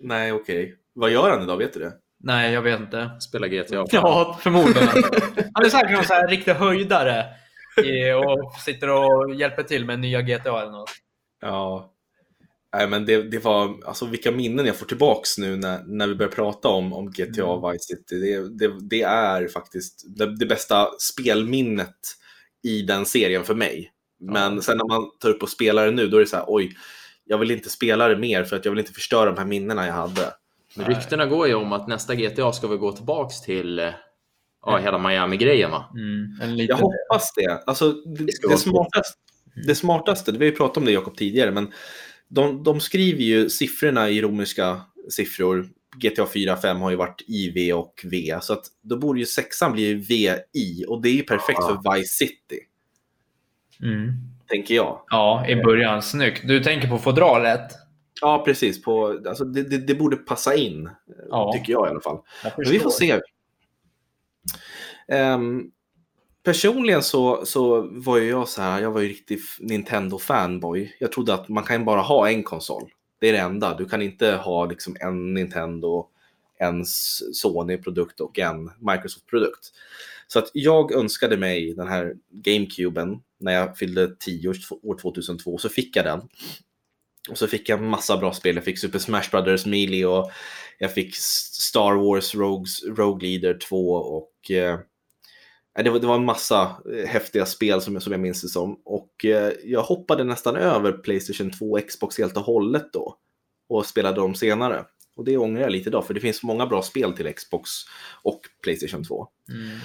[0.00, 0.74] Nej, okej.
[0.94, 1.56] Vad gör han idag?
[1.56, 1.92] Vet du det?
[2.20, 3.10] Nej, jag vet inte.
[3.20, 3.84] Spela GTA.
[3.90, 4.88] Ja, förmodligen.
[5.54, 7.24] Han är säkert någon så här riktig höjdare
[8.24, 10.90] och sitter och hjälper till med nya GTA eller något.
[11.40, 11.92] Ja.
[12.76, 16.14] Nej, men det, det var, alltså vilka minnen jag får tillbaks nu när, när vi
[16.14, 17.72] börjar prata om, om GTA Mm.
[17.72, 18.20] Vice City.
[18.20, 21.96] Det, det, det är faktiskt det, det bästa spelminnet
[22.62, 23.92] i den serien för mig.
[24.20, 24.62] Men Ja.
[24.62, 26.76] sen när man tar upp och spelar det nu, då är det så här, oj,
[27.24, 29.86] jag vill inte spela det mer för att jag vill inte förstöra de här minnena
[29.86, 30.32] jag hade.
[30.76, 33.90] Men ryktena går ju om att nästa GTA ska vi gå tillbaks till eh,
[34.66, 35.84] ja, hela Miami-grejen va?
[35.94, 36.56] Mm.
[36.56, 37.62] Jag hoppas det.
[37.66, 39.18] Alltså, det, det, vara smartaste,
[39.66, 41.72] det smartaste, vi har ju pratat om det Jakob tidigare, men
[42.28, 45.68] de, de skriver ju siffrorna i romerska siffror.
[45.96, 49.72] GTA 4 5 har ju varit IV och V, så att då borde ju sexan
[49.72, 51.80] bli VI och det är ju perfekt Ja.
[51.84, 52.60] för Vice City,
[53.82, 54.12] Mm.
[54.46, 55.02] tänker jag.
[55.10, 56.02] Ja, i början.
[56.02, 56.42] Snyggt.
[56.48, 57.72] Du tänker på fodralet?
[58.20, 58.82] Ja, precis.
[58.82, 60.88] På, alltså, det, det, det borde passa in,
[61.30, 61.52] Ja.
[61.52, 62.18] tycker jag i alla fall.
[62.56, 63.20] Vi får se.
[65.08, 65.62] Ehm,
[66.46, 70.88] personligen så, så var ju jag så här, jag var ju riktig Nintendo-fanboy.
[70.98, 72.90] Jag trodde att man kan bara ha en konsol.
[73.20, 73.74] Det är det enda.
[73.74, 76.06] Du kan inte ha liksom en Nintendo,
[76.58, 76.84] en
[77.32, 79.72] Sony-produkt och en Microsoft-produkt.
[80.26, 84.48] Så att jag önskade mig den här GameCuben när jag fyllde 10
[84.82, 86.20] år 2002, så fick jag den.
[87.30, 88.56] Och så fick jag massa bra spel.
[88.56, 90.30] Jag fick Super Smash Brothers Melee och
[90.78, 94.78] jag fick Star Wars Rogues, Rogue Leader 2 och eh,
[95.84, 98.48] det, var, det var en massa eh, häftiga spel som, jag- som jag minns det
[98.48, 98.80] som.
[98.84, 103.16] Och eh, jag hoppade nästan över Playstation 2 och Xbox helt och hållet då
[103.68, 104.84] och spelade dem senare.
[105.16, 107.70] Och det ångrar jag lite idag, för det finns många bra spel till Xbox
[108.22, 109.28] och Playstation 2.
[109.48, 109.78] Mm.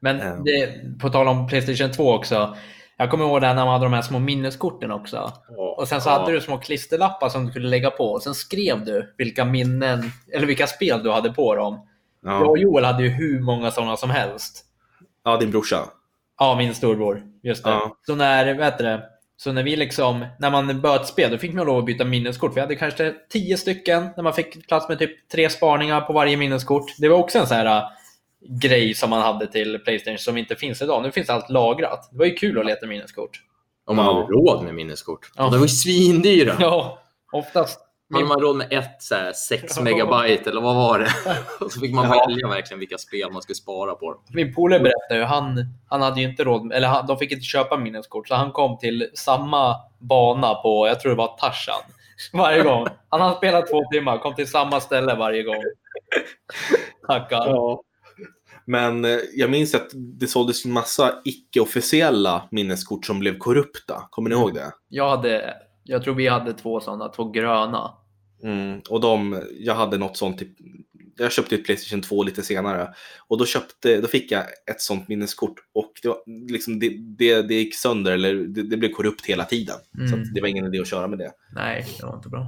[0.00, 0.42] Men Ja.
[0.44, 2.56] det, på tal om Playstation 2 också.
[2.96, 5.32] Jag kommer ihåg det när man hade de här små minneskorten också.
[5.78, 8.04] Och sen så hade du små klisterlappar som du kunde lägga på.
[8.04, 10.02] Och sen skrev du vilka minnen,
[10.32, 11.86] eller vilka spel du hade på dem.
[12.22, 14.64] Jag Ja, och Joel hade ju hur många sådana som helst.
[15.24, 15.84] Ja din brorsa.
[16.38, 17.22] Ja, min storbror.
[17.42, 17.70] Just det.
[17.70, 17.96] Ja.
[18.06, 19.02] Så när, vet du det?
[19.36, 22.56] Så när vi liksom, när man böt spel, då fick man lov att byta minneskort.
[22.56, 26.36] Vi hade kanske tio stycken, när man fick plats med typ tre spaningar på varje
[26.36, 26.84] minneskort.
[26.98, 27.82] Det var också en sån här äh,
[28.60, 31.02] grej som man hade till Playstation som inte finns idag.
[31.02, 32.08] Nu finns allt lagrat.
[32.12, 33.40] Det var ju kul att leta minneskort.
[33.86, 34.12] Om man Ja.
[34.14, 35.30] hade råd med minneskort.
[35.36, 35.44] Ja.
[35.44, 36.56] Och de var ju svindyra.
[36.60, 36.98] Ja,
[37.32, 37.80] oftast.
[38.12, 41.10] Hade man råd med ett så här, 6 megabyte eller vad var det?
[41.64, 42.26] Och så fick man Ja.
[42.28, 44.16] välja verkligen vilka spel man skulle spara på.
[44.34, 47.44] Min polare berättade ju, han, han hade ju inte råd, eller han, de fick inte
[47.44, 51.80] köpa minneskort, så han kom till samma bana på, jag tror det var Tarzan,
[52.32, 52.86] varje gång.
[53.08, 55.62] Han hade spelat två timmar, kom till samma ställe varje gång.
[57.06, 57.46] Tackar.
[57.46, 57.82] Ja.
[58.64, 64.02] Men eh, jag minns att det såldes en massa icke-officiella minneskort som blev korrupta.
[64.10, 64.72] Kommer ni ihåg det?
[64.88, 67.94] Jag hade, jag tror vi hade två sådana, två gröna.
[68.42, 68.80] Mm.
[68.90, 70.48] Och de, jag hade något sånt, typ,
[71.18, 72.88] jag köpte ett Playstation 2 lite senare.
[73.28, 76.18] Och då, köpte, då fick jag ett sånt minneskort och det, var,
[76.50, 79.76] liksom, det, det, det gick sönder, eller det, det blev korrupt hela tiden.
[79.92, 80.22] Så Mm.
[80.22, 81.32] att det var ingen idé att köra med det.
[81.54, 82.46] Nej, det var inte bra.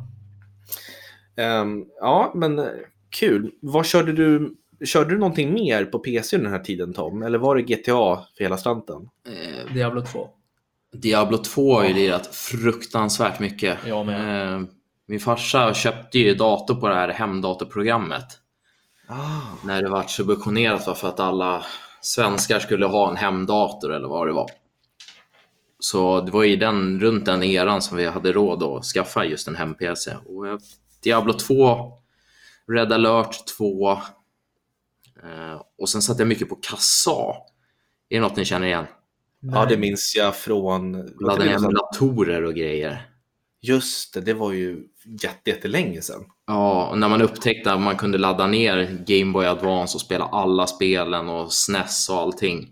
[1.37, 2.65] Ehm, ja, men eh,
[3.11, 3.51] kul.
[3.61, 4.57] Vad körde du?
[4.85, 7.23] Körde du någonting mer på PC under den här tiden Tom?
[7.23, 9.09] Eller var det GTA för hela slanten?
[9.29, 10.29] Eh, Diablo 2.
[10.93, 13.79] Diablo 2 har ju lirat fruktansvärt mycket.
[13.87, 14.55] Jag med.
[14.55, 14.63] Eh,
[15.07, 18.39] Min farsa köpte ju dator på det här hemdatorprogrammet.
[19.07, 19.41] Ah.
[19.65, 21.65] När det var subventionerat var för att alla
[22.01, 24.51] svenskar skulle ha en hemdator eller vad det var.
[25.79, 29.49] Så det var i den, runt den eran som vi hade råd att skaffa just
[29.49, 30.17] en hem-PC.
[30.27, 30.59] Och eh,
[31.03, 31.93] Diablo 2,
[32.73, 33.99] Red alert 2 eh,
[35.79, 37.35] och sen satt jag mycket på Kassa.
[38.09, 38.87] Är det något ni känner igen?
[39.41, 40.93] Ja, det minns jag från...
[41.21, 43.14] Laddade emulatorer och grejer.
[43.69, 44.83] Just det, det var ju
[45.23, 46.25] jätte, jättelänge sedan.
[46.47, 50.25] Ja, och när man upptäckte att man kunde ladda ner Game Boy Advance och spela
[50.25, 52.69] alla spelen och SNES och allting.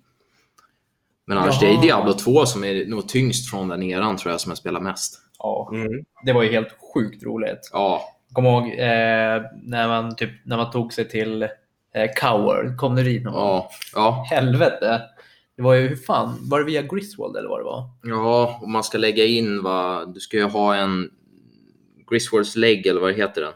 [1.26, 1.82] Men annars det är Jaha.
[1.82, 5.18] Diablo 2 som är nog tyngst från den eran tror jag som jag spelar mest.
[5.38, 6.04] Ja, Mm.
[6.24, 7.70] det var ju helt sjukt roligt.
[7.72, 8.02] Ja,
[8.32, 13.02] Kom ihåg eh, när, man typ, när man tog sig till eh, Cower, kom det
[13.02, 15.00] dit någon ja, ja, Helvete!
[15.56, 17.84] Det var ju, hur fan, var det via Griswold eller vad det var?
[18.02, 21.10] ja, och man ska lägga in vad, du ska ju ha en
[22.10, 23.52] Griswolds lägg eller vad det heter den.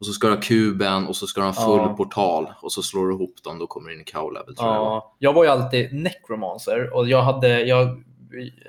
[0.00, 1.94] Och så ska du ha kuben och så ska du ha full Ja.
[1.96, 4.68] portal och så slår du ihop dem, då kommer du in i cow level tror
[4.68, 4.76] jag.
[4.76, 8.02] Ja, jag var ju alltid necromancer och jag hade, jag,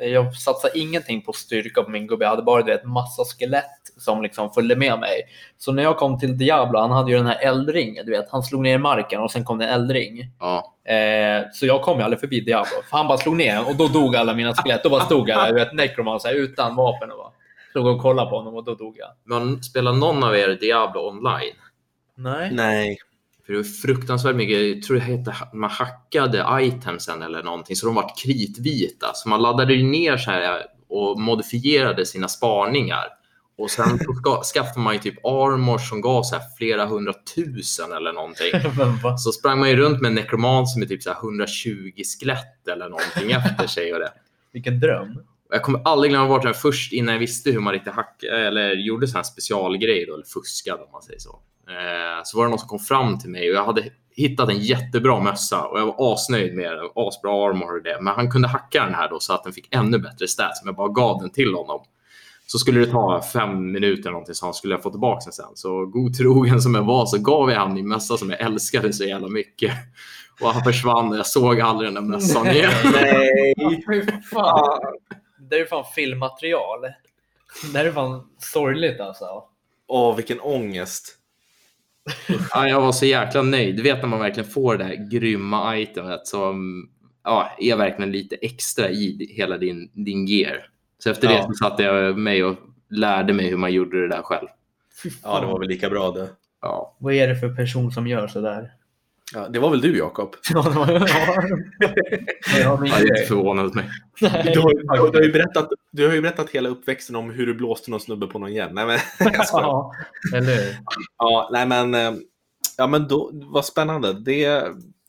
[0.01, 2.25] jag satsade ingenting på styrka på min gubbe.
[2.25, 3.65] Jag hade bara vet, massa skelett
[3.97, 5.21] som liksom följde med mig.
[5.57, 8.43] Så när jag kom till Diablo, han hade ju den här eldringen, du vet, han
[8.43, 10.31] slog ner i marken och sen kom det en eldring.
[10.39, 13.75] Ja, Eh, så jag kom ju aldrig förbi Diablo, för han bara slog ner och
[13.75, 14.83] då dog alla mina skelett.
[14.83, 17.31] Då bara stod jag där, du vet, necromancer utan vapen och bara.
[17.69, 19.09] Stod och kollade på honom och då dog jag.
[19.23, 21.55] Men spelar någon av er Diablo online?
[22.15, 22.49] Nej.
[22.51, 22.97] Nej.
[23.49, 27.85] För det var fruktansvärt mycket, jag tror det hette, man hackade itemsen eller någonting så
[27.85, 29.11] de vart kritvita.
[29.13, 33.07] Så man laddade ner så här och modifierade sina spaningar.
[33.57, 37.91] Och sen så ska, skaffade man ju typ armor som gav så här flera hundratusen
[37.91, 38.51] eller någonting.
[39.17, 42.89] Så sprang man ju runt med en nekromant med typ så här 120 skelett eller
[42.89, 43.93] någonting efter sig.
[43.93, 44.11] Och det.
[44.53, 45.19] Vilken dröm.
[45.49, 48.73] Jag kommer aldrig glömma bort den först innan jag visste hur man riktigt hackade eller
[48.73, 51.39] gjorde sån här specialgrejer då, eller fuskade om man säger så.
[51.69, 54.59] Eh, så var det någon som kom fram till mig och jag hade hittat en
[54.59, 56.89] jättebra mössa och jag var asnöjd med den.
[56.95, 57.97] Asbra armor och det.
[58.01, 60.63] Men han kunde hacka den här då så att den fick ännu bättre stats.
[60.63, 61.81] Men jag bara gav den till honom.
[62.47, 65.33] Så skulle det ta fem minuter eller någonting så han skulle jag få tillbaka den
[65.33, 65.51] sen.
[65.55, 68.93] Så god trogen som jag var så gav jag han min mössa som jag älskade
[68.93, 69.73] så jävla mycket.
[70.41, 72.71] Och han försvann och jag såg aldrig den där mössan igen.
[72.93, 73.53] Nej.
[73.87, 74.01] Fy
[74.31, 74.79] fan.
[75.49, 76.81] Det är ju fan filmmaterial.
[77.73, 79.25] Det här är fan sorgligt alltså.
[79.87, 81.18] Åh, vilken ångest.
[82.53, 83.75] Ja, jag var så jäkla nöjd.
[83.75, 86.89] Du vet när man verkligen får det här grymma itemet som
[87.23, 90.69] ja, är verkligen lite extra i hela din, din gear.
[90.97, 91.43] Så efter det Ja.
[91.47, 92.55] så satte jag mig och
[92.89, 94.47] lärde mig hur man gjorde det där själv.
[95.23, 96.29] Ja, det var väl lika bra det.
[96.61, 96.97] Ja.
[96.99, 98.71] Vad är det för person som gör sådär?
[99.33, 100.35] Ja, det var väl du, Jakob?
[100.53, 101.07] Ja, det var ja.
[101.79, 103.89] Ja, Jag är inte förvånad hos mig.
[104.19, 104.59] Du har, du,
[104.99, 107.91] har- du, har ju berättat, du har ju berättat hela uppväxten om hur du blåste
[107.91, 108.69] någon snubbe på någon igen.
[108.73, 109.33] Nej, men, jag.
[109.51, 109.91] Ja,
[110.35, 110.75] eller hur?
[111.17, 112.11] Ja, nej men, eh,
[112.77, 114.13] ja, men då, vad spännande.
[114.13, 114.47] Det,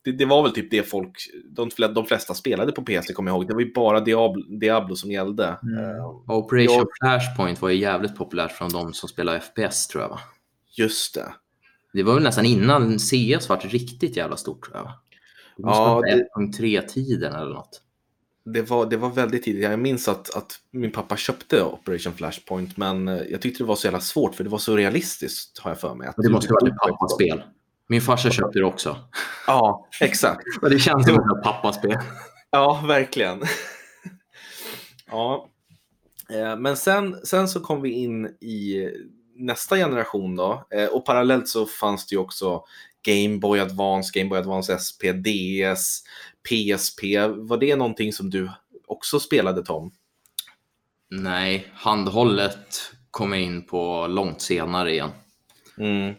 [0.04, 1.16] det, det var väl typ det folk,
[1.50, 3.48] de, de flesta spelade på PC kommer jag ihåg.
[3.48, 5.56] Det var ju bara Diablo, Diablo som gällde.
[5.62, 5.96] Mm.
[5.96, 10.09] Eh, Operation Jag- Flashpoint var ju jävligt populärt från de som spelar FPS tror jag.
[10.09, 10.20] Va?
[10.76, 11.26] Just det.
[11.92, 14.92] Det var väl nästan innan CS var riktigt jävla stort tror jag.
[15.57, 17.83] Det måste Ja, vara det- 1.3-tiden eller något.
[18.44, 19.62] Det var, det var väldigt tidigt.
[19.62, 23.76] Jag minns att, att min pappa köpte Operation Flashpoint, men eh, jag tyckte det var
[23.76, 26.09] så jävla svårt för det var så realistiskt har jag för mig.
[26.09, 27.42] Att det måste varit ett pappaspel.
[27.88, 28.96] Min farsa köpte det också.
[29.46, 30.42] Ja, exakt.
[30.70, 31.96] Det känns som ett pappaspel.
[32.50, 33.42] Ja, verkligen.
[35.11, 35.48] ja.
[36.31, 38.88] Eh, Men sen, sen så kom vi in i
[39.40, 40.66] nästa generation då.
[40.70, 42.64] Eh, Och parallellt så fanns det ju också
[43.03, 46.03] Game Boy Advance, Game Boy Advance SP, DS,
[46.48, 47.03] PSP.
[47.37, 48.50] Var det någonting som du
[48.87, 49.92] också spelade Tom?
[51.11, 55.11] Nej, handhållet kom jag in på långt senare igen.
[55.79, 56.14] Mm.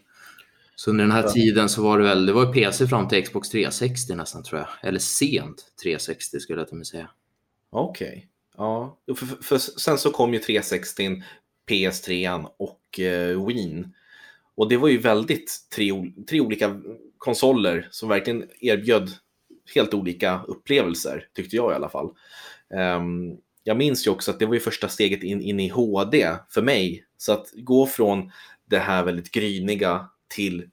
[0.75, 1.29] Så under den här Ja.
[1.31, 4.67] tiden så var det väl, det var PC fram till Xbox 360 nästan tror jag.
[4.89, 7.09] Eller sent 360 skulle jag till och med säga.
[7.69, 8.27] Okej.
[8.57, 11.23] Ja, för, för, för sen så kom ju 360,
[11.71, 13.93] PS3 och eh, Wien.
[14.55, 15.91] Och det var ju väldigt tre,
[16.29, 16.81] tre olika
[17.17, 19.11] konsoler som verkligen erbjöd
[19.75, 22.09] helt olika upplevelser, tyckte jag i alla fall.
[22.97, 26.29] Um, jag minns ju också att det var ju första steget in, in i HD
[26.49, 27.05] för mig.
[27.17, 28.31] Så att gå från
[28.65, 30.69] det här väldigt gryniga till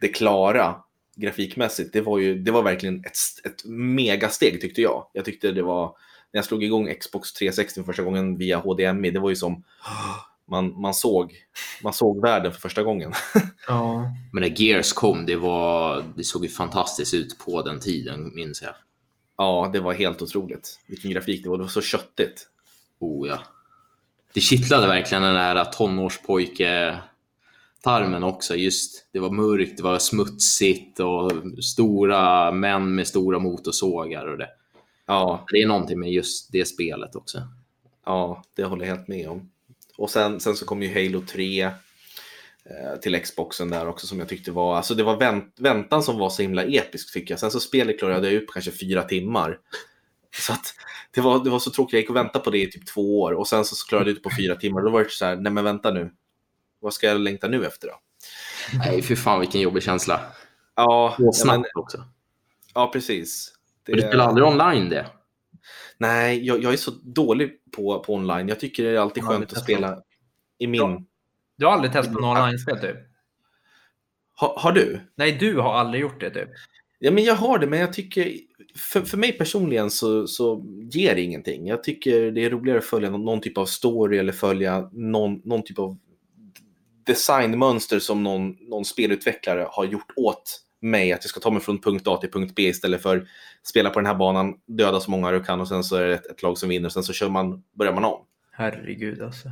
[0.00, 0.74] det klara
[1.16, 5.10] grafikmässigt, det var ju det var verkligen ett, ett megasteg tyckte jag.
[5.12, 5.96] Jag tyckte det var,
[6.32, 9.64] när jag slog igång Xbox 360 första gången via HDMI, det var ju som
[10.48, 11.34] man, man, såg,
[11.82, 13.12] man såg världen för första gången.
[13.68, 14.12] Ja.
[14.32, 18.62] Men när Gears kom, det, var, det såg ju fantastiskt ut på den tiden minns
[18.62, 18.74] jag.
[19.38, 20.80] Ja, det var helt otroligt.
[20.86, 22.48] Vilken grafik det var, det var så köttigt.
[22.98, 23.38] Oh ja.
[24.34, 26.98] Det kittlade verkligen den där tonårspojke
[27.82, 28.56] tarmen också.
[28.56, 31.32] Just, det var mörkt, det var smutsigt och
[31.64, 34.48] stora män med stora motorsågar och det.
[35.06, 37.48] Ja, Det är någonting med just det spelet också.
[38.06, 39.50] ja, det håller jag helt med om.
[39.98, 41.72] Och sen, sen så kom ju Halo 3 eh,
[43.02, 46.30] till Xboxen där också som jag tyckte var, alltså det var vänt, väntan som var
[46.30, 47.38] så himla episk tycker jag.
[47.40, 49.58] Sen så spelet klarade jag ut på kanske fyra timmar.
[50.36, 50.74] Så att
[51.10, 53.20] det var, det var så tråkigt, jag gick och väntade på det i typ två
[53.20, 54.82] år och sen så klarade jag ut på fyra timmar.
[54.82, 56.10] Då var det så här, nej men vänta nu.
[56.80, 57.94] Vad ska jag längta nu efter då?
[58.78, 60.20] Nej, för fan vilken jobbig känsla.
[60.74, 62.04] Ja, Och ja, men, snabbt också.
[62.74, 63.52] ja precis.
[63.86, 65.06] Det- du spelar aldrig online det?
[65.98, 68.48] Nej, jag, jag är så dålig på, på online.
[68.48, 70.02] Jag tycker det är alltid skönt att spela
[70.58, 70.80] i min...
[70.80, 71.02] Ja.
[71.56, 72.96] Du har aldrig testat något online-spel typ?
[74.40, 75.00] Ha, har du?
[75.14, 76.48] Nej, du har aldrig gjort det typ.
[76.98, 78.32] Ja, men jag har det, men jag tycker...
[78.92, 81.66] För, för mig personligen så, så ger det ingenting.
[81.66, 85.40] Jag tycker det är roligare att följa någon, någon typ av story eller följa någon,
[85.44, 85.98] någon typ av
[87.06, 91.12] designmönster som någon, någon spelutvecklare har gjort åt mig.
[91.12, 93.26] Att jag ska ta mig från punkt A till punkt B istället för
[93.62, 96.14] spela på den här banan, döda så många du kan och sen så är det
[96.14, 98.24] ett, ett lag som vinner och sen så kör man, börjar man om.
[98.52, 99.48] Herregud alltså.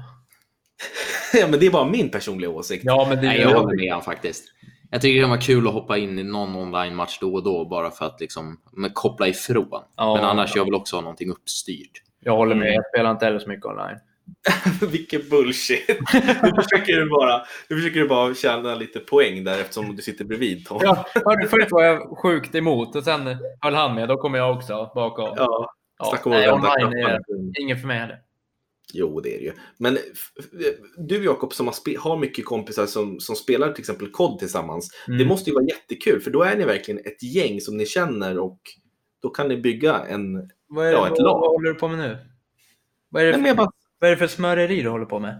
[1.33, 2.85] ja, men det är bara min personliga åsikt.
[2.85, 4.45] Ja, men det Nej, jag håller med faktiskt.
[4.91, 7.65] Jag tycker det kan vara kul att hoppa in i någon online-match då och då
[7.65, 9.83] bara för att liksom, men koppla ifrån.
[9.97, 10.15] Ja.
[10.15, 12.03] Men annars jag vill också ha någonting uppstyrt.
[12.21, 12.67] Jag håller med.
[12.67, 12.75] Mm.
[12.75, 13.99] Jag spelar inte heller så mycket online.
[14.91, 15.89] Vilken bullshit!
[16.43, 20.25] Nu försöker du bara, nu försöker du bara tjäna lite poäng där eftersom du sitter
[20.25, 20.81] bredvid Tom.
[20.83, 24.09] Ja, hörru, först var jag sjukt emot och sen höll han med.
[24.09, 25.35] Då kommer jag också bakom.
[25.37, 27.21] Ja, Ja, nej, online är.
[27.61, 28.19] Ingen för mig heller.
[28.93, 29.53] Jo, det är det ju.
[29.77, 29.99] Men
[30.97, 34.91] du Jakob som har, har mycket kompisar som, som spelar till exempel kod tillsammans.
[35.09, 35.19] Mm.
[35.19, 38.39] Det måste ju vara jättekul för då är ni verkligen ett gäng som ni känner
[38.39, 38.59] och
[39.23, 40.51] då kan ni bygga en...
[40.69, 41.41] Vad, är, Ja, ett vad, lag.
[41.41, 42.19] vad håller du på med nu?
[43.09, 43.73] Vad är, det Nej men, jag för, bara,
[44.05, 45.35] vad är det för smöreri du håller på med?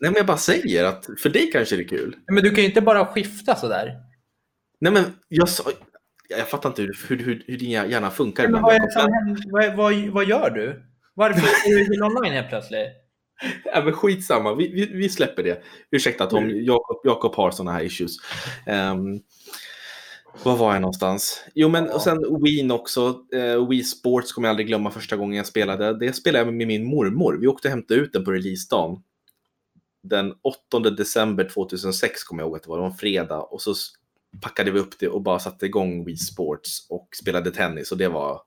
[0.00, 2.16] nej men jag bara säger att för dig kanske det är kul.
[2.32, 3.94] Men du kan ju inte bara skifta sådär.
[4.80, 5.70] Nej men jag sa...
[6.28, 9.76] Jag fattar inte hur, hur, hur, hur din hjärna funkar Men vad, är som vad,
[9.76, 10.82] vad, vad gör du?
[11.14, 12.88] Varför är du online helt plötsligt?
[13.64, 15.62] Ja, men skitsamma, vi, vi, vi släpper det.
[15.90, 16.64] Ursäkta Tom, Mm.
[16.64, 18.16] Jakob, Jakob har sådana här issues.
[18.66, 19.20] Um,
[20.42, 21.44] var var jag någonstans?
[21.54, 23.18] Jo, men och sen Wien också.
[23.34, 25.98] Uh, Wii Sports kommer jag aldrig glömma första gången jag spelade.
[25.98, 27.38] Det spelade jag med min mormor.
[27.40, 29.02] Vi åkte och hämtade ut den på releasedagen.
[30.02, 32.76] Den 8 december 2006 kommer jag ihåg att det var.
[32.76, 33.40] Det var en fredag.
[33.40, 33.74] Och så
[34.40, 37.92] packade vi upp det och bara satte igång Wii Sports och spelade tennis.
[37.92, 38.42] Och det var,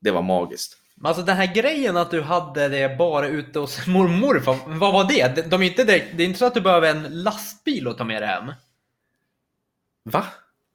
[0.00, 0.78] det var magiskt.
[1.04, 5.08] Alltså den här grejen att du hade det bara ute hos mormor, vad, vad var
[5.08, 5.34] det?
[5.36, 7.98] De- De är inte direkt, det är inte så att du behöver en lastbil att
[7.98, 8.52] ta med dig hem.
[10.04, 10.24] Va?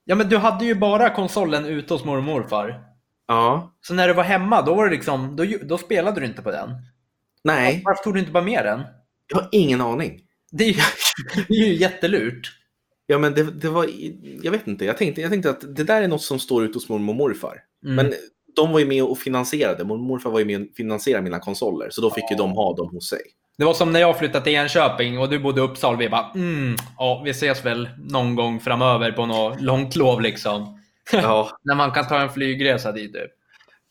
[0.10, 2.82] Ja men du hade ju bara konsolen ute hos mormor och morfar.
[3.28, 3.78] Ja.
[3.82, 6.52] Så när du var hemma, då var det liksom, då, då spelade du inte på
[6.52, 6.70] den.
[7.44, 8.82] Nej, Varför tog du inte bara med den?
[9.28, 10.22] jag har ingen aning.
[10.52, 10.82] Det är ju,
[11.48, 12.52] det är ju jättelurt.
[13.06, 13.90] Ja, men det, det var,
[14.42, 16.74] jag vet inte, jag tänkte, jag tänkte att det där är något som står ute
[16.74, 17.58] hos mormor och morfar.
[17.86, 17.96] Mm.
[17.96, 18.14] Men
[18.56, 21.40] de var ju med och finansierade, mormor och morfar var ju med och finansierade mina
[21.40, 23.22] konsoler, så då fick ju de ha dem hos sig.
[23.58, 25.98] Det var som när jag flyttade till Enköping och du bodde i Uppsala.
[25.98, 30.82] Vi bara, mm, ja, vi ses väl någon gång framöver på något långt lov liksom.
[31.12, 33.32] Ja, När man kan ta en flygresa dit typ.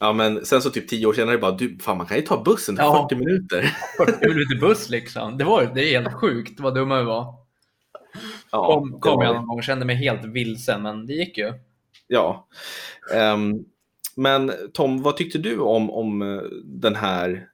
[0.01, 2.43] ja, men sen så typ tio år senare bara, du, fan man kan ju ta
[2.43, 3.09] bussen Ja.
[3.11, 3.63] 40 minuter.
[4.07, 5.39] 40 minuter buss liksom.
[5.39, 7.35] Det, var, det är helt sjukt vad dumma vi var.
[8.53, 11.39] Ja, Kom, kom var- jag någon gång och kände mig helt vilsen, men det gick
[11.39, 11.53] ju.
[12.07, 12.49] Ja.
[13.15, 13.55] Ehm,
[14.17, 17.49] men Tom, vad tyckte du om, om eh, den här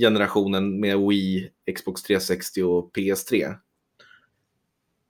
[0.00, 3.54] generationen med Wii, Xbox 360 och PS3?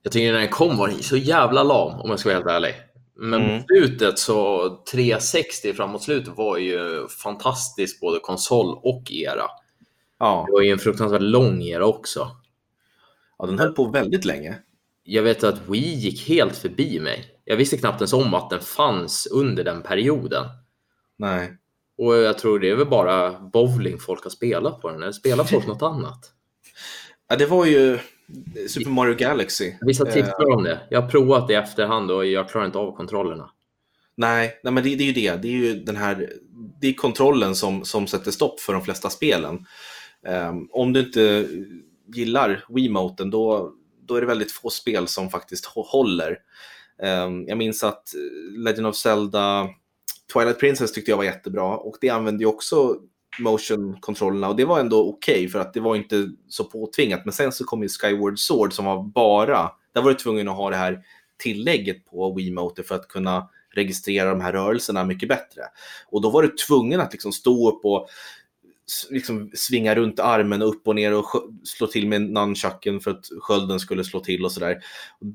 [0.02, 2.50] Jag tycker när den kom var den så jävla lam om jag ska vara helt
[2.50, 2.74] ärlig.
[3.16, 3.62] Men Mm.
[3.62, 9.44] slutet så 360 framåt slutet var ju fantastiskt både konsol och era.
[10.18, 12.28] Ja, Det var ju en fruktansvärt lång era också.
[13.38, 14.58] ja den höll på väldigt länge.
[15.04, 17.24] Jag vet att Wii gick helt förbi mig.
[17.44, 20.44] Jag visste knappt ens om att den fanns under den perioden.
[21.22, 21.56] Nej.
[21.98, 25.02] Och jag tror det är väl bara bowling folk har spelat på den.
[25.02, 26.32] Eller spelar folk något annat?
[27.28, 27.98] Ja, det var ju
[28.68, 29.72] Super Mario Galaxy.
[29.80, 30.80] Vissa Eh, tipsar om det.
[30.90, 33.50] Jag har provat det i efterhand och jag klarar inte av kontrollerna.
[34.16, 35.42] Nej, nej men det, det är ju det.
[35.42, 36.32] Det är ju den här
[36.80, 39.66] det är kontrollen som, som sätter stopp för de flesta spelen.
[40.26, 41.48] Ehm, om du inte
[42.14, 43.72] gillar Wiimoten då,
[44.06, 46.38] då är det väldigt få spel som faktiskt hå- håller.
[47.02, 48.14] Ehm, jag minns att
[48.56, 49.68] Legend of Zelda
[50.32, 52.96] Twilight Princess tyckte jag var jättebra och det använde ju också
[53.38, 57.24] motion-kontrollerna och det var ändå okej för att det var inte så påtvingat.
[57.24, 60.56] Men sen så kom ju Skyward Sword som var bara, där var du tvungen att
[60.56, 61.02] ha det här
[61.38, 65.62] tillägget på Wiimote för att kunna registrera de här rörelserna mycket bättre.
[66.08, 68.08] Och då var du tvungen att liksom stå upp och
[69.10, 71.26] liksom svinga runt armen upp och ner och
[71.64, 74.78] slå till med nunchucken för att skölden skulle slå till och sådär.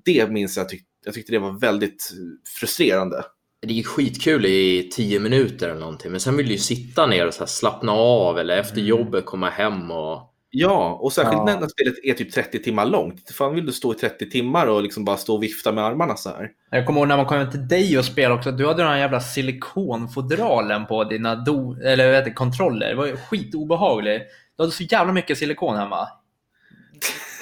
[0.06, 2.14] Det minns jag, tyck jag tyckte det var väldigt
[2.60, 3.24] frustrerande.
[3.62, 6.12] Det gick skitkul i tio minuter eller någonting.
[6.12, 8.88] Men sen vill du ju sitta ner och så här slappna av eller efter Mm.
[8.88, 10.34] jobbet komma hem och...
[10.50, 11.60] Ja, och särskilt Ja.
[11.60, 13.30] när spelet är typ 30 timmar långt.
[13.38, 16.16] Fan vill du stå i 30 timmar och liksom bara stå och vifta med armarna
[16.16, 16.50] så här?
[16.72, 18.98] Jag kommer ihåg när man kom till dig och spelade också, du hade den här
[19.00, 22.90] jävla silikonfodralen på dina do, eller det, kontroller.
[22.90, 24.26] Det var skitobehagligt.
[24.58, 26.08] Du hade så jävla mycket silikon hemma.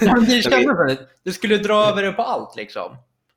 [0.00, 0.96] Det kändes som.
[1.24, 2.96] Du skulle dra över det på allt liksom.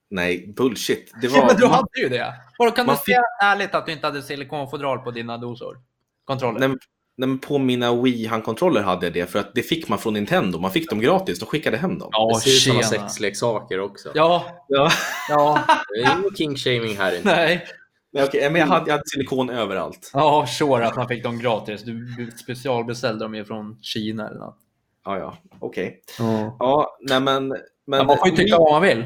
[0.09, 1.13] Nej, bullshit.
[1.21, 1.47] Det Ja, var...
[1.47, 2.33] men du hade ju det.
[2.57, 5.77] Vadå, kan man du säga ärligt att du inte hade silikonfodral på dina dosor?
[6.25, 6.59] Kontroller?
[6.59, 6.79] Nej, men-
[7.17, 10.13] nej, men på mina Wii handkontroller hade jag det för att det fick man från
[10.13, 10.59] Nintendo.
[10.59, 12.09] Man fick dem gratis, de skickade hem dem.
[12.11, 14.09] Ja, det ser ut som sexleksaker också.
[14.13, 14.89] Ja, Ja.
[15.29, 15.59] ja,
[15.95, 17.35] Det är ingen king-shaming här inte.
[17.35, 17.65] nej.
[18.11, 20.11] Nej, okej, men jag hade, jag hade silikon överallt.
[20.13, 21.81] Ja, sure att man fick dem gratis.
[21.83, 24.57] Du specialbeställde dem ju från Kina eller något.
[25.05, 26.01] Ja, ja, okej.
[26.19, 26.55] Ja.
[26.59, 27.47] Ja, nej men...
[27.87, 29.05] men man får ju tycka vad man vill.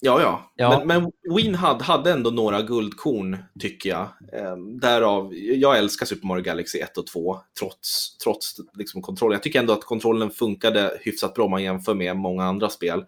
[0.00, 0.52] Ja, ja.
[0.56, 0.82] Ja.
[0.84, 4.08] Men, men Wien hade, hade ändå några guldkorn, tycker jag.
[4.32, 9.34] Ehm, därav, jag älskar Super Mario Galaxy 1 och 2, trots, trots liksom kontrollen.
[9.34, 13.04] Jag tycker ändå att kontrollen funkade hyfsat bra om man jämför med många andra spel.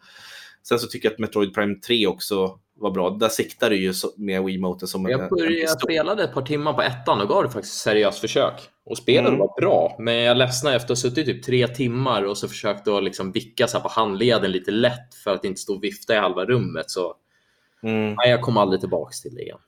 [0.68, 3.10] Sen så tycker jag att Metroid Prime 3 också var bra.
[3.10, 5.80] Där siktar du ju med Wiimoten som en, Jag en började pistol.
[5.80, 8.54] spela ett par timmar på ettan och gav det faktiskt ett seriöst försök.
[8.84, 9.38] Och spelet Mm.
[9.40, 12.96] var bra, men jag ledsnade efter att ha suttit typ tre timmar och så försökte
[12.96, 16.14] att liksom vicka så här på handleden lite lätt för att inte stå och vifta
[16.14, 16.90] i halva rummet.
[16.90, 17.14] Så
[17.82, 18.14] Mm.
[18.18, 19.58] nej, jag kom aldrig tillbaks till det igen.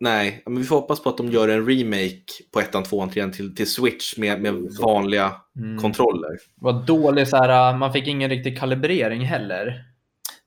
[0.00, 3.32] Nej, men vi får hoppas på att de gör en remake på ettan, tvåan, trean
[3.32, 5.78] till, till Switch med, med vanliga Mm.
[5.78, 6.30] kontroller.
[6.54, 9.84] Var dålig så här, man fick ingen riktig kalibrering heller.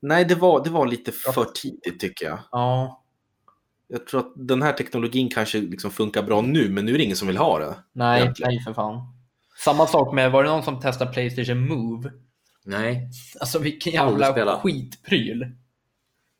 [0.02, 2.38] Nej, det var, det var lite för tidigt tycker jag.
[2.52, 3.02] Ja,
[3.88, 7.04] Jag tror att den här teknologin kanske liksom funkar bra nu, men nu är det
[7.04, 7.76] ingen som vill ha det.
[7.92, 8.52] nej, Egentligen.
[8.54, 9.14] nej för fan.
[9.64, 12.10] Samma sak med, var det någon som testade Playstation Move?
[12.64, 15.46] Nej, Alltså vilken jävla skitpryl.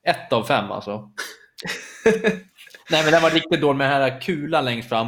[0.06, 1.11] Ett av fem alltså.
[2.90, 5.06] Nej men den var riktigt dålig med den här kulan längst fram.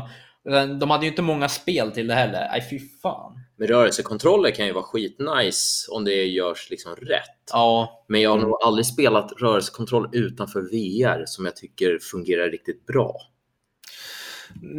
[0.80, 2.48] De hade ju inte många spel till det heller.
[2.50, 3.40] Nej fy fan.
[3.60, 7.50] Men rörelsekontroller kan ju vara skitnice om det görs liksom rätt.
[7.52, 12.86] Ja, Men jag har nog aldrig spelat rörelsekontroll utanför VR som jag tycker fungerar riktigt
[12.86, 13.16] bra.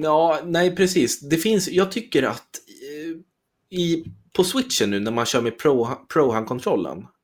[0.04, 1.20] Ja, nej precis.
[1.20, 5.88] Det finns, jag tycker att eh, i, på switchen nu när man kör med pro,
[6.14, 6.46] pro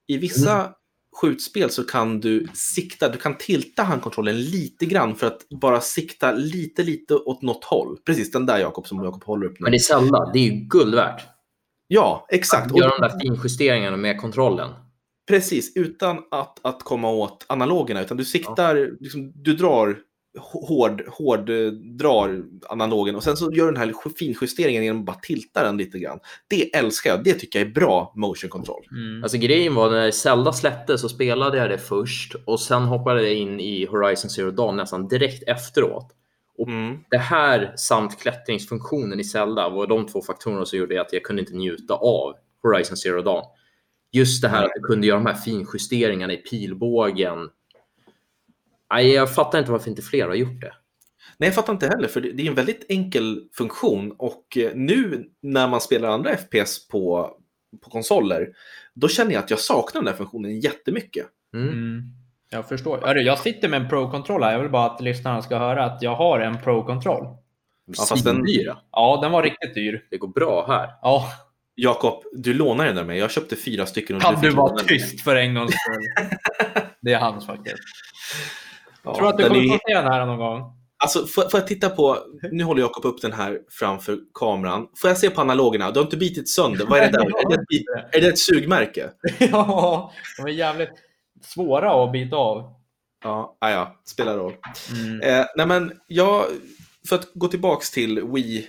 [0.07, 0.73] i vissa
[1.15, 6.31] skjutspel så kan du sikta, du kan tilta handkontrollen lite grann för att bara sikta
[6.31, 7.97] lite, lite åt något håll.
[8.05, 9.63] Precis den där Jakob som Jakob håller upp nu.
[9.63, 11.36] Men det är Zelda, det är ju guld värt.
[11.87, 12.71] Ja, exakt.
[12.71, 14.69] Att göra Och, de där finjusteringarna med kontrollen.
[15.27, 19.97] precis, utan att, att komma åt analogerna, utan du siktar, liksom, du drar
[20.39, 25.05] hård, hård eh, drar analogen och sen så gör du den här finjusteringen genom att
[25.05, 26.19] bara tilta den lite grann.
[26.47, 28.87] Det älskar jag, det tycker jag är bra motion control.
[28.91, 29.23] mm.
[29.23, 33.33] Alltså grejen var när Zelda släpptes så spelade jag det först och sen hoppade jag
[33.33, 36.13] in i Horizon Zero Dawn nästan direkt efteråt.
[36.65, 36.97] Mm.
[37.09, 41.41] Det här samt klättringsfunktionen i Zelda var de två faktorerna som gjorde att jag kunde
[41.41, 42.33] inte njuta av
[42.63, 43.43] Horizon Zero Dawn.
[44.11, 47.49] Just det här att du kunde göra de här finjusteringarna i pilbågen.
[48.93, 50.73] Nej, jag fattar inte varför inte fler har gjort det.
[51.37, 55.29] Nej, jag fattar inte heller, för det, är en väldigt enkel funktion och eh, nu
[55.41, 57.31] när man spelar andra FPS på,
[57.81, 58.47] på konsoler,
[58.93, 61.27] då känner jag att jag saknar den här funktionen jättemycket.
[61.53, 62.01] Mm.
[62.49, 63.01] Jag förstår.
[63.05, 64.51] Hörru, jag sitter med en Pro-kontroll här.
[64.51, 67.23] Jag vill bara att lyssnarna ska höra att jag har en Pro-kontroll.
[67.85, 68.45] Ja, fast den-.
[68.91, 70.03] Ja, den var riktigt dyr.
[70.11, 70.89] Det går bra här.
[71.01, 71.25] Ja,
[71.75, 73.17] Jakob, du lånar den där med.
[73.17, 74.15] Jag köpte fyra stycken.
[74.15, 76.03] och kan fick du vara tyst för en gångs skull?
[77.01, 77.77] Det är hans faktiskt.
[79.03, 80.73] Ja, Tror du att du kommer är- få se den här någon gång?
[80.99, 82.17] Alltså, får, får jag titta på,
[82.51, 84.87] nu håller Jakob upp den här framför kameran.
[85.01, 85.91] Får jag se på analogerna?
[85.91, 86.85] Du har inte bitit sönder.
[86.85, 87.25] Vad är det där?
[87.45, 89.09] är, det ett, är det ett sugmärke?
[89.51, 90.89] ja, de är jävligt
[91.47, 92.73] svåra att bita av.
[93.23, 94.53] Ja, ah, ja, spelar roll.
[94.91, 95.21] Mm.
[95.21, 96.45] Eh, nej men, jag,
[97.09, 98.67] för att gå tillbaks till Wii,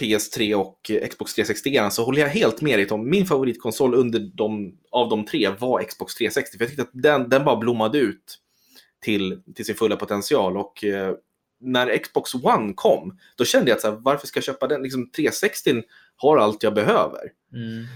[0.00, 3.10] PS3 och Xbox 360 så håller jag helt med dig Tom.
[3.10, 6.58] Min favoritkonsol under de, av de tre var Xbox 360.
[6.58, 8.38] För jag tyckte att den, den bara blommade ut
[9.00, 10.56] till, till sin fulla potential.
[10.56, 11.14] Och eh,
[11.60, 14.82] när Xbox One kom, då kände jag att så här, varför ska jag köpa den?
[14.82, 15.82] Liksom, 360
[16.16, 17.20] har allt jag behöver.
[17.52, 17.86] Mm.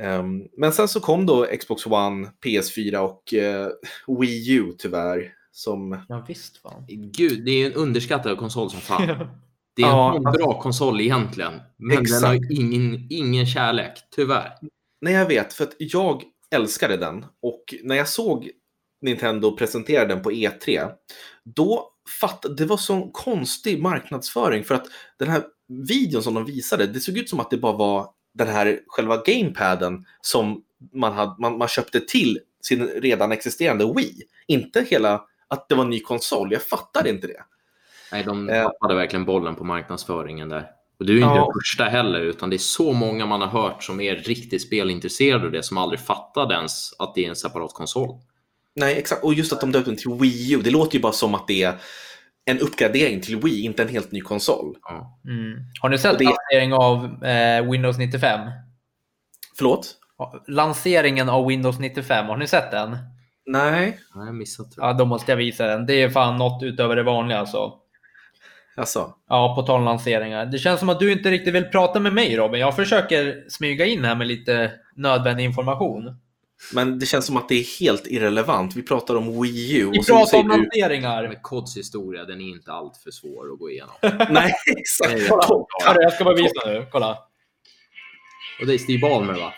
[0.00, 3.68] Ehm, men sen så kom då Xbox One, PS4 och eh,
[4.20, 5.32] Wii U tyvärr.
[5.52, 6.84] Som, Ja, visst fan.
[6.88, 9.06] Gud, det är en underskattad konsol som fan.
[9.76, 12.22] Det är Ja, en bra konsol egentligen, men Exakt.
[12.22, 14.52] den har ingen, ingen kärlek, tyvärr.
[15.00, 16.22] Nej, jag vet, för att jag
[16.54, 17.24] älskade den.
[17.42, 18.50] Och när jag såg
[19.02, 20.90] Nintendo presentera den på E3,
[21.44, 21.88] då
[22.20, 24.86] fattade det var sån konstig marknadsföring för att
[25.18, 25.42] den här
[25.88, 29.16] videon som de visade, det såg ut som att det bara var den här själva
[29.26, 30.62] gamepaden som
[30.92, 34.22] man, hade, man, man köpte till sin redan existerande Wii.
[34.46, 36.52] Inte hela att det var en ny konsol.
[36.52, 37.42] Jag fattade inte det.
[38.12, 38.62] Nej, de Eh.
[38.62, 40.70] tappade verkligen bollen på marknadsföringen där.
[40.98, 41.34] Och du är inte Ja.
[41.44, 45.46] den första heller, utan det är så många man har hört som är riktigt spelintresserade
[45.46, 48.18] och det som aldrig fattade ens att det är en separat konsol.
[48.74, 49.24] Nej, exakt.
[49.24, 51.46] Och just att de döpte den till Wii U, det låter ju bara som att
[51.46, 51.74] det är
[52.50, 54.76] en uppgradering till Wii, inte en helt ny konsol.
[55.24, 55.58] Mm.
[55.80, 58.40] Har ni sett det- lanseringen av eh, Windows 95?
[59.56, 59.96] Förlåt?
[60.46, 62.98] Lanseringen av Windows 95, har ni sett den?
[63.46, 64.94] Nej, Jag har missat tror jag.
[64.94, 65.86] Ja, då måste jag visa den.
[65.86, 67.72] Det är fan något utöver det vanliga alltså.
[68.76, 69.14] alltså.
[69.28, 70.46] Ja, på tal om lanseringar.
[70.46, 72.60] Det känns som att du inte riktigt vill prata med mig Robin.
[72.60, 76.20] Jag försöker smyga in här med lite nödvändig information.
[76.74, 78.76] Men det känns som att det är helt irrelevant.
[78.76, 79.90] Vi pratar om Wii U.
[79.92, 80.56] Vi pratar om du...
[80.56, 81.28] lanseringar.
[81.28, 83.94] Men Kods historia, den är inte allt för svår att gå igenom.
[84.30, 85.12] Nej, exakt.
[85.12, 85.42] Nej, Kolla.
[85.42, 86.86] Tom, Hörru, jag ska bara visa nu.
[86.90, 87.18] Kolla.
[88.60, 89.52] Och det är Steve Ballmer va?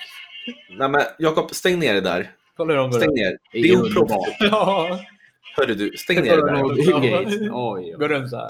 [0.78, 2.30] Nej, men Jakob, stäng ner det där.
[2.56, 3.38] Kolla hur de går Stäng ner.
[3.52, 4.36] Det är oproffsigt.
[4.40, 5.00] Ja,
[5.56, 6.62] Hörru du, stäng ner det där.
[7.98, 8.48] Går runt så här.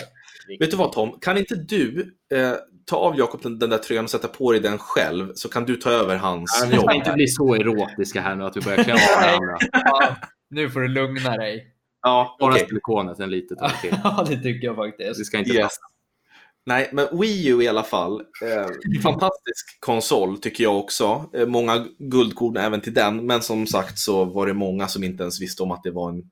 [0.58, 1.18] Vet du vad Tom?
[1.20, 2.52] Kan inte du eh,
[2.86, 5.64] ta av Jakob den, den där tröjan och sätta på dig den själv så kan
[5.64, 6.84] du ta över hans Nej, Vi jobb.
[6.84, 9.56] ska inte bli så erotiska här nu att vi börjar klä av varandra.
[9.72, 10.16] Ja,
[10.50, 11.68] nu får du lugna dig.
[12.02, 12.66] Ja, Bara okej.
[12.68, 13.94] silikonet en litet tag till.
[14.04, 15.18] Ja, det tycker jag faktiskt.
[15.18, 15.72] Det ska inte Yes.
[16.66, 18.20] Nej, men Wii U i alla fall.
[18.20, 21.30] Eh, fantastisk konsol tycker jag också.
[21.34, 25.22] Eh, många guldkorn även till den, men som sagt så var det många som inte
[25.22, 26.22] ens visste om att det var en,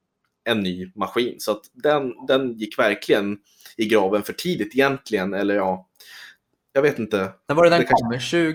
[0.44, 1.34] en ny maskin.
[1.38, 3.38] Så att den, den gick verkligen
[3.76, 5.86] i graven för tidigt egentligen, eller ja,
[6.84, 7.32] jag vet inte.
[7.48, 8.52] När var det den Det kanske- kom?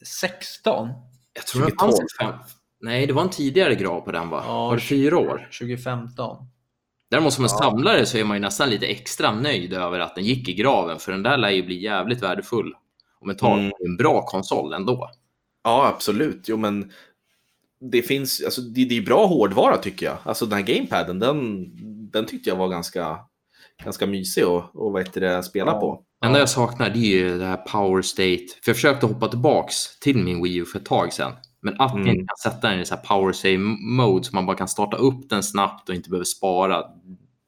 [0.00, 0.88] 2016?
[1.34, 2.00] Jag tror det fanns.
[2.80, 4.42] Nej, det var en tidigare grav på den va?
[4.46, 5.48] Ja, var det fyra år?
[5.58, 6.36] 2015?
[7.10, 7.58] Däremot som en Ja.
[7.58, 10.98] samlare så är man ju nästan lite extra nöjd över att den gick i graven,
[10.98, 12.74] för den där lär ju bli jävligt värdefull
[13.20, 13.58] om ett tag.
[13.58, 13.72] Mm.
[13.84, 15.10] En bra konsol ändå.
[15.64, 16.44] Ja, absolut.
[16.48, 16.92] Jo, men
[17.80, 20.16] det finns, alltså det, det är bra hårdvara tycker jag.
[20.22, 21.66] Alltså den här gamepaden, den,
[22.10, 23.18] den tyckte jag var ganska,
[23.84, 25.80] ganska mysig att och, vad heter det, spela Ja.
[25.80, 26.02] på.
[26.20, 28.46] Det enda jag saknar det är ju det här power state.
[28.64, 31.32] För jag försökte hoppa tillbaks till min Wii U för ett tag sedan.
[31.60, 32.08] Men att jag Mm.
[32.08, 34.96] inte kan sätta den i så här power save mode så man bara kan starta
[34.96, 36.84] upp den snabbt och inte behöver spara.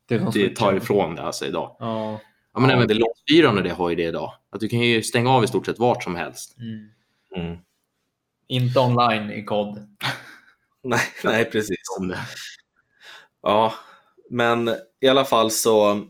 [0.08, 1.76] Det, Det tar ifrån det alltså idag.
[1.78, 2.20] Ja.
[2.54, 4.32] Ja, men Ja, även det PS4 och det har ju det idag.
[4.52, 6.56] Att du kan ju stänga av i stort sett vart som helst.
[6.58, 6.88] Mm.
[7.46, 7.58] Mm.
[8.48, 9.96] Inte online i kod.
[10.82, 11.76] Nej, nej, precis.
[12.00, 12.18] Om det.
[13.42, 13.74] Ja,
[14.30, 16.04] men i alla fall så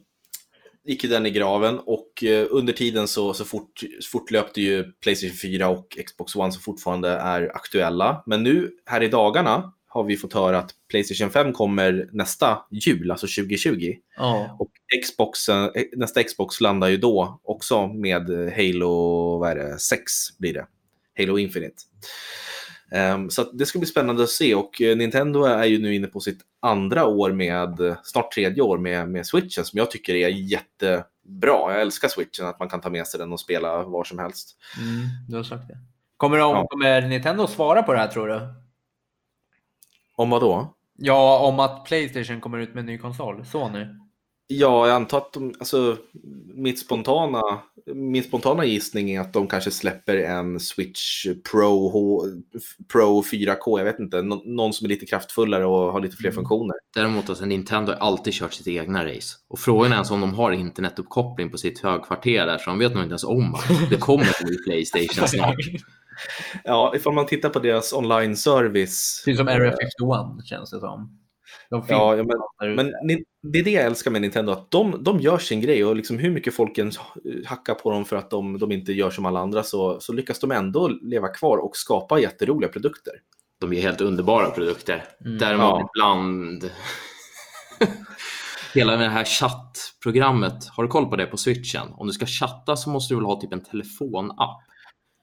[0.85, 3.81] gick ju den i graven och eh, under tiden så, så fort,
[4.13, 8.23] fortlöpte ju Playstation 4 och Xbox One som fortfarande är aktuella.
[8.27, 13.11] Men nu här i dagarna har vi fått höra att Playstation 5 kommer nästa jul,
[13.11, 13.95] alltså 2020.
[14.17, 14.57] Ja.
[14.59, 14.71] Och
[15.03, 20.03] Xboxen, eh, nästa Xbox landar ju då också med Halo vad det, 6
[20.39, 20.67] blir det.
[21.19, 21.77] Halo Infinite.
[22.91, 26.07] Ehm, så det ska bli spännande att se och eh, Nintendo är ju nu inne
[26.07, 30.29] på sitt andra år med, snart tredje år med, med Switchen som jag tycker är
[30.29, 31.73] jättebra.
[31.73, 34.57] Jag älskar Switchen, att man kan ta med sig den och spela var som helst.
[34.79, 35.79] Mm, du har sagt det.
[36.17, 36.67] Kommer, de, Ja.
[36.67, 38.41] kommer Nintendo svara på det här tror du?
[40.17, 40.75] Om vad då?
[40.97, 43.45] Ja, om att Playstation kommer ut med en ny konsol.
[43.45, 43.87] Sony.
[44.53, 45.97] Ja, jag antar att de, alltså,
[46.55, 47.43] mitt spontana,
[47.95, 52.25] min spontana gissning är att de kanske släpper en Switch Pro, H,
[52.93, 56.31] Pro 4K, jag vet inte, nå- någon som är lite kraftfullare och har lite fler
[56.31, 56.35] Mm.
[56.35, 56.75] funktioner.
[56.95, 59.37] Däremot alltså Nintendo har alltid kört sitt egna race.
[59.49, 63.03] Och frågan är om de har internetuppkoppling på sitt högkvarter där, så de vet nog
[63.03, 65.57] inte ens om att det kommer ny Playstation snart.
[66.65, 69.23] Ja, ifall man tittar på deras online-service.
[69.25, 71.20] Precis som Area 51 känns det som.
[71.71, 72.25] De Ja, ja,
[72.77, 75.85] men, men det är det jag älskar med Nintendo, att de, de gör sin grej
[75.85, 76.99] och liksom hur mycket folk ens
[77.47, 80.41] hackar på dem för att de, de inte gör som alla andra så, så lyckas
[80.41, 83.13] de ändå leva kvar och skapa jätteroliga produkter.
[83.61, 85.05] De är helt underbara produkter.
[85.25, 85.39] Mm.
[85.39, 85.91] Däremot Ja.
[85.95, 86.71] ibland...
[88.75, 91.89] Hela det här chattprogrammet, har du koll på det på switchen?
[91.93, 94.63] Om du ska chatta så måste du väl ha typ en telefonapp?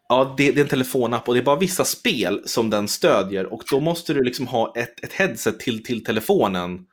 [0.10, 3.46] Ja, det, det är en telefonapp och det är bara vissa spel som den stödjer
[3.54, 6.86] och då måste du liksom ha ett, ett headset till, till telefonen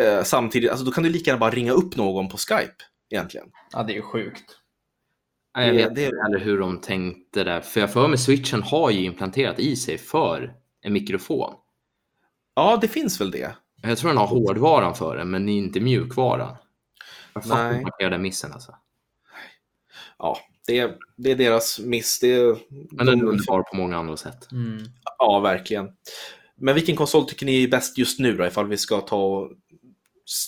[0.00, 0.70] eh, samtidigt.
[0.70, 2.74] Alltså då kan du lika gärna bara ringa upp någon på Skype
[3.10, 3.46] egentligen.
[3.72, 4.44] Ja, det är sjukt.
[5.56, 7.60] Nej, Jag Det- vet det- inte heller hur de tänkte där.
[7.60, 11.54] För jag för mig switchen har ju implanterat i sig för en mikrofon.
[12.54, 13.52] Ja, det finns väl det.
[13.82, 16.56] Jag tror den har hårdvaran för det, men inte mjukvaran.
[17.34, 18.74] Jag fattar inte den missen alltså.
[20.18, 20.38] Ja,
[20.68, 22.20] det är, det är deras miss.
[22.20, 24.52] Det är, Men den är de- underbar på många andra sätt.
[24.52, 24.78] Mm.
[25.18, 25.88] Ja, verkligen.
[26.56, 29.50] Men vilken konsol tycker ni är bäst just nu då, ifall vi ska ta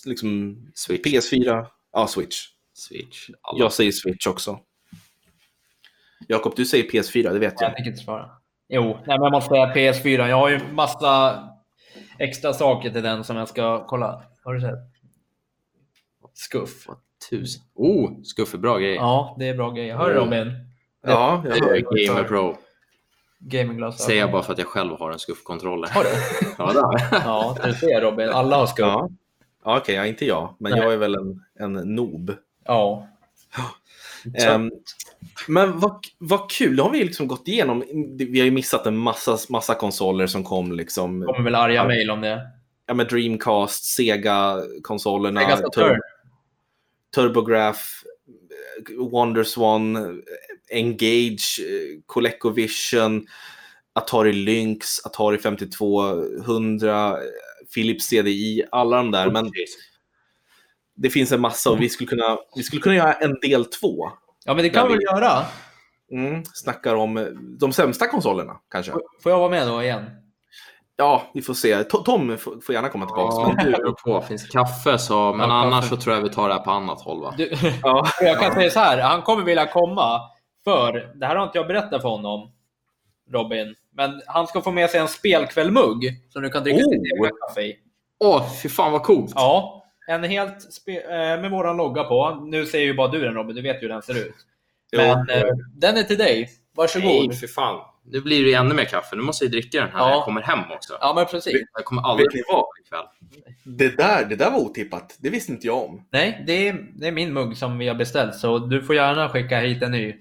[0.07, 1.07] liksom Switch.
[1.07, 1.67] PS4?
[1.93, 2.47] Ja, Switch.
[2.75, 3.31] Switch.
[3.43, 3.59] Alla.
[3.59, 4.59] Jag säger Switch också.
[6.29, 7.77] Jakob, du säger PS4, det vet Jag jag.
[7.77, 8.31] tänker inte svara.
[8.69, 10.29] Jo, nej, men jag måste säga PS4.
[10.29, 11.45] Jag har ju massa
[12.19, 14.23] extra saker till den som jag ska kolla.
[14.45, 14.79] Har du sett?
[16.35, 16.87] Skuff.
[17.31, 17.63] Tusen.
[17.75, 18.95] Oh, Skuffe, bra grej.
[18.95, 19.97] Ja, det är bra grejer.
[19.97, 20.53] Hör du Robin?
[21.07, 22.07] Ja, jag Det hör.
[22.07, 22.57] Gamer Pro.
[23.41, 24.07] Gamingglasögon.
[24.07, 25.89] Säger jag bara för att jag själv har en Skuff-kontroller.
[25.89, 26.11] Har du?
[26.59, 27.07] Ja, det.
[27.25, 28.29] Ja, du ser Robin.
[28.29, 28.87] Alla har skuff.
[28.87, 29.11] Ja,
[29.65, 30.81] ja okej, ja, inte jag, men Nej.
[30.81, 32.33] jag är väl en, en noob.
[32.65, 33.07] Ja.
[34.35, 34.71] Ehm,
[35.49, 37.85] men vad, vad kul, då har vi liksom gått igenom.
[38.19, 41.23] Vi har ju missat en massa, massa konsoler som kom liksom.
[41.27, 42.41] kommer väl arga mejl om det.
[42.87, 46.01] Ja, med Dreamcast, Sega-konsolerna, Sega Saturn.
[47.15, 48.05] TurboGrafx,
[48.99, 50.23] WonderSwan,
[50.71, 51.61] Engage,
[52.07, 53.27] ColecoVision,
[53.93, 57.17] Atari Lynx, Atari 5200, eh,
[57.75, 59.31] Philips CDI, alla de där.
[59.31, 59.51] Men
[60.97, 64.11] det finns en massa och vi skulle kunna, vi skulle kunna göra en del två.
[64.45, 65.45] Ja, men det kan vi väl göra.
[66.13, 68.93] Mm, snackar om de sämsta konsolerna kanske.
[69.23, 70.05] Får jag vara med då igen?
[71.01, 71.77] Ja, vi får se.
[71.77, 73.37] To- Tom får gärna komma tillbaka.
[73.49, 74.21] Ja, Men du, på.
[74.21, 75.97] Finns kaffe så, men Ja, annars kaffe.
[75.97, 77.35] så tror jag vi tar det här på annat håll va?
[77.37, 77.51] Du,
[77.83, 78.07] ja.
[78.21, 80.21] jag kan säga så här, han kommer vilja komma.
[80.65, 82.51] För, det här har inte jag berättat för honom,
[83.31, 83.75] Robin.
[83.95, 86.91] Men han ska få med sig en spelkvällmugg som du kan dricka Oh!
[86.91, 87.77] ditt egna kaffe i.
[88.25, 89.33] Åh, fy fan vad coolt!
[89.35, 89.83] Ja.
[90.09, 92.31] En helt eh, med våran logga på.
[92.43, 94.35] Nu ser ju bara du den Robin, du vet ju hur den ser ut.
[94.97, 95.43] Men eh,
[95.75, 96.49] den är till dig.
[96.81, 97.29] Varsågod.
[97.29, 97.81] Nej, för fan.
[98.11, 99.17] Nu blir det ännu mer kaffe.
[99.17, 100.15] Nu måste jag dricka den här när Ja.
[100.15, 100.97] jag kommer hem också.
[101.01, 101.63] Ja, men precis.
[101.73, 102.65] Jag kommer aldrig ni vad?
[102.87, 103.05] ikväll.
[103.65, 105.17] Det där, det där var otippat.
[105.19, 106.07] Det visste inte jag om.
[106.13, 109.29] Nej, det är, det är min mugg som vi har beställt, så du får gärna
[109.29, 110.15] skicka hit en ny.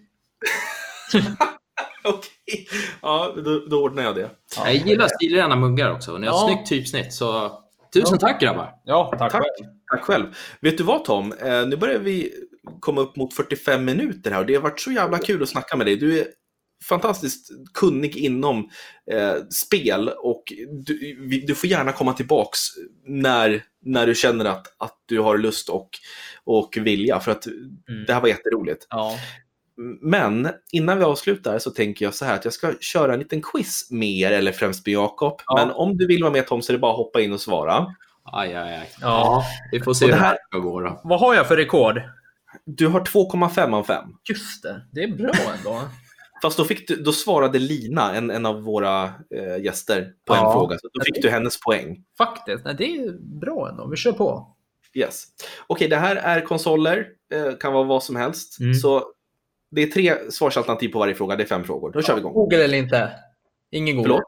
[2.03, 2.68] Okej,
[3.01, 4.30] ja, då, då ordnar jag det.
[4.57, 6.18] Ja, Jag gillar stilrena muggar också.
[6.18, 6.47] Ni har Ja.
[6.47, 7.14] snyggt typsnitt.
[7.14, 7.51] Så
[7.93, 8.74] tusen tack grabbar.
[8.86, 9.32] Ja, tack, Tack.
[9.32, 9.70] själv.
[9.91, 10.26] Tack själv.
[10.62, 11.34] Vet du vad Tom?
[11.41, 12.34] Eh, nu börjar vi
[12.80, 15.78] komma upp mot 45 minuter här och det har varit så jävla kul att snacka
[15.78, 15.95] med dig.
[15.95, 16.26] Du är
[16.84, 18.70] fantastiskt kunnig inom
[19.12, 20.44] eh, spel och
[20.86, 21.18] du,
[21.48, 22.60] du får gärna komma tillbaks
[23.06, 25.90] när, när du känner att, att du har lust och,
[26.44, 28.06] och vilja för att Mm.
[28.08, 28.88] det här var jätteroligt.
[28.90, 29.16] Ja.
[30.02, 33.42] Men innan vi avslutar så tänker jag så här att jag ska köra en liten
[33.42, 35.42] quiz med er, eller främst med Jakob.
[35.46, 35.56] Ja.
[35.56, 37.42] Men om du vill vara med Tom så är det bara att hoppa in och
[37.42, 37.86] svara.
[38.24, 38.90] Aj, aj, aj.
[39.02, 39.44] Ja.
[39.72, 41.02] Vi får se Och hur det det här- här ska gå då.
[41.04, 42.02] Vad har jag för rekord?
[42.66, 44.04] Du har 2,5 av 5.
[44.30, 45.82] Just det, det är bra ändå.
[46.42, 49.04] Fast då, fick du, då svarade Lina, en, en av våra
[49.36, 50.54] eh, gäster, på en Ja.
[50.54, 50.78] fråga.
[50.80, 52.04] Så då fick du hennes poäng.
[52.18, 53.88] Faktiskt, nej, det är bra ändå.
[53.88, 54.56] Vi kör på.
[54.94, 55.24] Yes.
[55.68, 57.08] Okej, det här är konsoler.
[57.34, 58.60] Eh, kan vara vad som helst.
[58.60, 58.74] Mm.
[58.74, 59.04] Så
[59.72, 61.36] det är tre svarsalternativ på varje fråga.
[61.36, 61.92] Det är fem frågor.
[61.92, 62.34] Då kör vi igång.
[62.34, 63.12] Google eller inte?
[63.72, 64.10] Ingen Google.
[64.10, 64.24] Förlåt?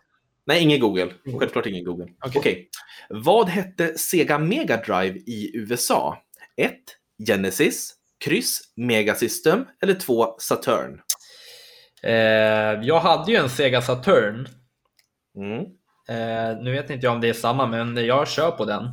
[0.45, 1.14] Nej, ingen Google.
[1.39, 2.07] Självklart ingen Google.
[2.26, 2.39] Okej.
[2.39, 2.70] Okej.
[3.09, 6.18] Vad hette Sega Mega Drive i USA?
[6.57, 6.74] 1.
[7.28, 7.93] Genesis.
[8.26, 8.62] Kryss.
[8.76, 9.66] Mega System.
[9.82, 10.36] Eller 2.
[10.39, 11.01] Saturn.
[12.04, 12.14] Eh,
[12.82, 14.47] jag hade ju en Sega Saturn.
[15.36, 15.60] Mm.
[16.10, 18.84] Eh, nu vet inte jag om det är samma, men jag kör på den.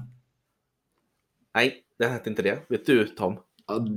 [1.54, 2.58] Nej, den hette inte det.
[2.68, 3.38] Vet du, Tom?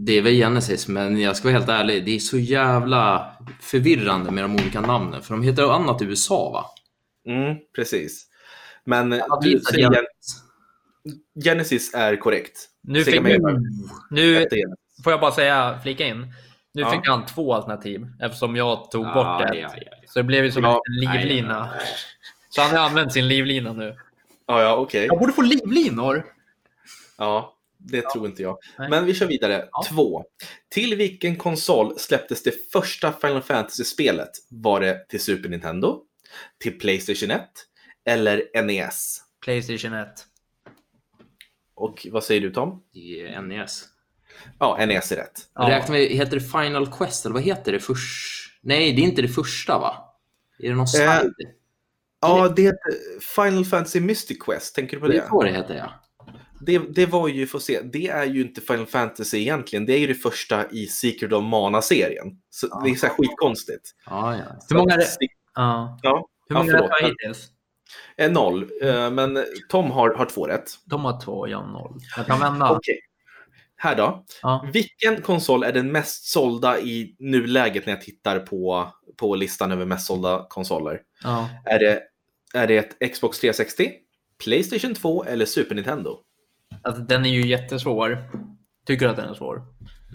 [0.05, 2.05] Det är väl Genesis, men jag ska vara helt ärlig.
[2.05, 5.22] Det är så jävla förvirrande med de olika namnen.
[5.22, 6.66] För de heter annat i USA, va?
[7.34, 8.28] Mm, precis.
[8.84, 10.43] Men eh, du säger Genesis.
[11.43, 12.70] Genesis är korrekt.
[12.82, 13.22] Nu, fick,
[14.09, 14.47] nu
[15.03, 16.34] får jag bara säga, flika in.
[16.74, 16.91] Nu Ja.
[16.91, 19.72] fick han två alternativ eftersom jag tog bort ett.
[20.07, 20.82] Så det blev ju som Ja.
[20.89, 21.59] en livlina.
[21.59, 21.88] Nej, nej, nej.
[22.49, 23.95] Så han har använt sin livlina nu.
[24.45, 25.05] Ja, ja, okej.
[25.05, 26.26] Jag borde få livlinor!
[27.17, 28.57] Ja, det tror inte jag.
[28.78, 28.89] Nej.
[28.89, 29.67] Men vi kör vidare.
[29.72, 29.84] Ja.
[29.89, 30.26] Två.
[30.69, 34.30] Till vilken konsol släpptes det första Final Fantasy-spelet?
[34.49, 36.01] Var det till Super Nintendo?
[36.59, 37.41] Till Playstation 1?
[38.05, 39.17] Eller NES?
[39.43, 40.09] Playstation 1.
[41.76, 42.84] Och vad säger du Tom?
[42.93, 43.84] Är NES.
[44.59, 45.41] Ja, NES är rätt.
[45.55, 45.69] Ja.
[45.69, 48.59] Räknar vi, heter det Final Quest, eller vad heter det först?
[48.63, 49.95] Nej, det är inte det första, va?
[50.59, 50.86] Är det någon Eh,
[51.19, 51.34] side?
[52.21, 52.91] Ja, det heter
[53.36, 54.75] Final Fantasy Mystic Quest.
[54.75, 55.27] Tänker du på det är det?
[55.27, 55.91] så det heter, ja.
[56.65, 59.86] Det, det var ju, får se, det är ju inte Final Fantasy egentligen.
[59.86, 62.38] Det är ju det första i Secret of Mana-serien.
[62.49, 63.89] Så det är så här skitkonstigt.
[64.05, 64.43] Ja, ja.
[64.69, 65.05] Hur många är det?
[65.55, 65.99] Ja.
[66.01, 67.47] Ja, Hur Ja, många rätt har hittills?
[68.17, 68.69] eh, noll.
[68.82, 70.71] Eh, Men Tom har, har två rätt.
[70.86, 71.99] De har två, jag har noll.
[72.17, 72.71] Jag kan vända.
[72.71, 72.99] Okej.
[73.84, 74.23] Här då.
[74.41, 74.65] Ja.
[74.73, 79.86] Vilken konsol är den mest sålda i nuläget när jag tittar på, på listan över
[79.86, 81.01] mest sålda konsoler?
[81.23, 81.49] Ja.
[81.65, 82.01] Är det,
[82.53, 83.91] är det ett Xbox 360,
[84.43, 86.19] Playstation 2 eller Super Nintendo?
[86.82, 88.23] Alltså, den är ju jättesvår.
[88.86, 89.63] Tycker du att den är svår?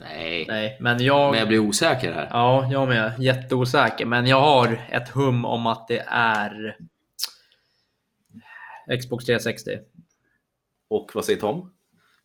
[0.00, 0.44] Nej.
[0.48, 1.30] Nej, men jag...
[1.30, 2.28] Men jag blir osäker här.
[2.30, 3.12] Ja, jag med.
[3.18, 4.06] Jätteosäker.
[4.06, 6.76] Men jag har ett hum om att det är
[9.00, 9.70] Xbox 360.
[10.88, 11.75] Och vad säger Tom?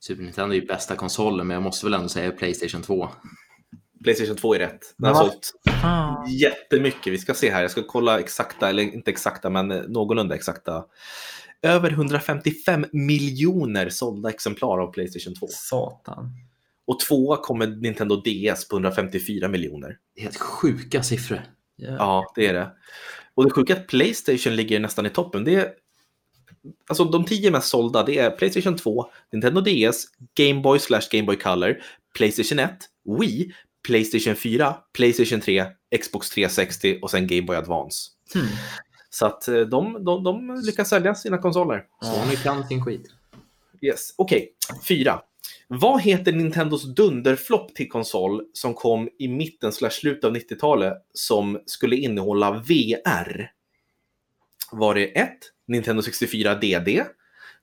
[0.02, 3.10] Super Nintendo är ju bästa konsolen, men jag måste väl ändå säga Playstation 2.
[4.04, 4.96] Playstation 2 är rätt.
[4.98, 5.52] Den har sålt
[6.30, 7.14] jättemycket.
[7.14, 7.62] Vi ska se här.
[7.62, 10.86] Jag ska kolla exakta, eller inte exakta, men någorlunda exakta.
[11.62, 15.48] Över 155 miljoner sålda exemplar av Playstation 2.
[15.50, 16.30] Satan.
[16.86, 19.98] Och tvåa kommer Nintendo DS på 154 miljoner.
[20.16, 21.42] Det är helt sjuka siffror.
[21.76, 21.96] Ja.
[21.98, 22.72] Ja, det är det.
[23.34, 25.44] Och det sjuka är att Playstation ligger nästan i toppen.
[25.44, 25.72] Det är,
[26.88, 31.26] alltså de tio mest sålda det är Playstation 2, Nintendo DS, Game Boy slash Game
[31.26, 31.82] Boy Color,
[32.18, 32.72] Playstation 1,
[33.20, 33.54] Wii,
[33.88, 35.66] Playstation 4, Playstation 3,
[36.02, 38.10] Xbox 360 och sen Game Boy Advance.
[38.34, 38.48] Hmm.
[39.10, 41.84] Så att eh, de, de, de lyckas sälja sina konsoler.
[42.02, 43.08] Så nu kan sin skit.
[43.82, 44.14] Yes.
[44.18, 44.54] Okej,
[44.88, 45.22] fyra.
[45.68, 51.60] Vad heter Nintendos dunderflopp till konsol som kom i mitten slash slutet av 90-talet som
[51.66, 53.52] skulle innehålla VR?
[54.72, 55.30] Var det 1.
[55.72, 57.04] Nintendo 64 DD?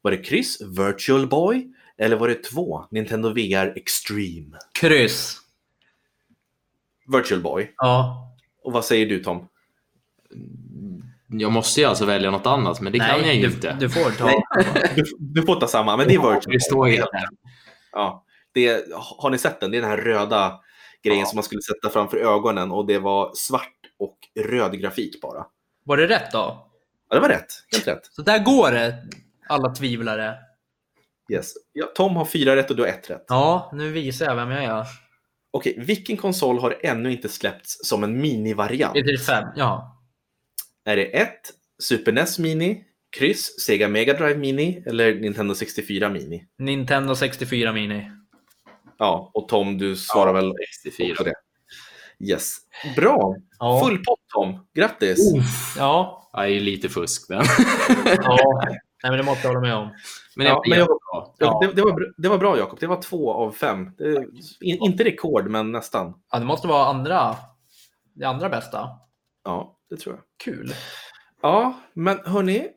[0.03, 1.67] Var det kryss Virtual Boy?
[1.99, 2.85] Eller var det 2.
[2.91, 4.57] Nintendo VR Extreme?
[4.81, 5.37] Kryss.
[7.13, 7.73] Virtual Boy.
[7.77, 8.25] Ja.
[8.65, 9.49] Och vad säger du Tom?
[11.31, 13.77] Jag måste ju alltså välja något annat, men det kan jag ju du, inte.
[13.81, 14.25] Du får ta.
[14.27, 14.93] Nej.
[14.97, 16.61] Du, du får ta samma, men det är Virtual Det Boy.
[16.61, 17.29] står helt här.
[17.93, 19.71] Ja, det, har ni sett den?
[19.71, 20.61] Det är den här röda
[21.03, 21.27] grejen Ja.
[21.27, 25.47] som man skulle sätta framför ögonen och det var svart och röd grafik bara.
[25.85, 26.68] Var det rätt då?
[27.09, 27.53] Ja, det var rätt.
[27.73, 28.07] Helt rätt.
[28.11, 29.05] Så där går det,
[29.49, 30.35] alla tvivlare.
[31.33, 31.53] Yes.
[31.73, 33.25] Ja, Tom har fyra rätt och du har ett rätt.
[33.29, 34.87] Ja, nu visar jag vem jag är.
[35.51, 38.95] Okej, vilken konsol har ännu inte släppts som en minivariant?
[38.95, 39.49] Det är till fem.
[39.57, 40.03] Ja.
[40.85, 41.31] Är det 1.
[41.83, 42.85] Super NES Mini,
[43.17, 46.45] kryss Sega Mega Drive Mini eller Nintendo 64 Mini?
[46.59, 48.11] Nintendo 64 Mini.
[48.99, 50.53] Ja, och Tom, du svarar väl
[50.85, 51.15] 64.
[51.17, 51.35] på det?
[52.25, 52.57] Yes.
[52.97, 53.35] Bra!
[53.59, 53.81] Ja.
[53.85, 54.67] Full pott Tom!
[54.75, 55.19] Grattis!
[55.79, 56.29] Ja.
[56.33, 57.43] Ja, det är lite fusk men.
[58.23, 58.39] ja.
[59.03, 59.91] Nej, men det måste jag hålla med om.
[60.37, 61.35] Men Ja, det men jag- bra.
[61.39, 61.59] Ja.
[61.63, 63.91] Det, det, var, det var bra Jakob, det var två av fem.
[63.99, 64.27] Det,
[64.61, 66.15] in, inte rekord, men nästan.
[66.33, 67.37] Ja, det måste vara andra.
[68.15, 68.89] Det andra bästa.
[69.45, 70.25] Ja, det tror jag.
[70.45, 70.75] Kul.
[71.43, 72.69] Ja, men hörni,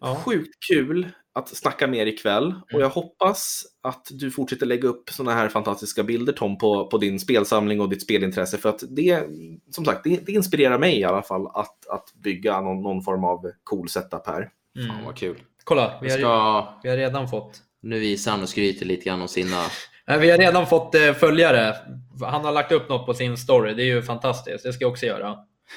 [0.00, 0.16] Ja.
[0.24, 2.44] sjukt kul att snacka med er ikväll.
[2.44, 2.62] Mm.
[2.74, 6.98] Och jag hoppas att du fortsätter lägga upp såna här fantastiska bilder Tom på, på
[6.98, 8.58] din spelsamling och ditt spelintresse.
[8.58, 9.22] För att det,
[9.70, 13.24] som sagt, det, det inspirerar mig i alla fall att, att bygga någon, någon form
[13.24, 14.50] av cool setup här.
[14.78, 14.88] Mm.
[14.88, 15.36] Fan vad kul.
[15.64, 16.78] Kolla, vi Jag har, ska...
[16.82, 19.62] vi har redan fått Nu visar han och skryter lite grann om sina...
[20.06, 21.74] Nej, Vi har redan fått eh, följare.
[22.20, 23.74] Han har lagt upp något på sin story.
[23.74, 24.64] Det är ju fantastiskt.
[24.64, 25.36] Det ska jag också göra.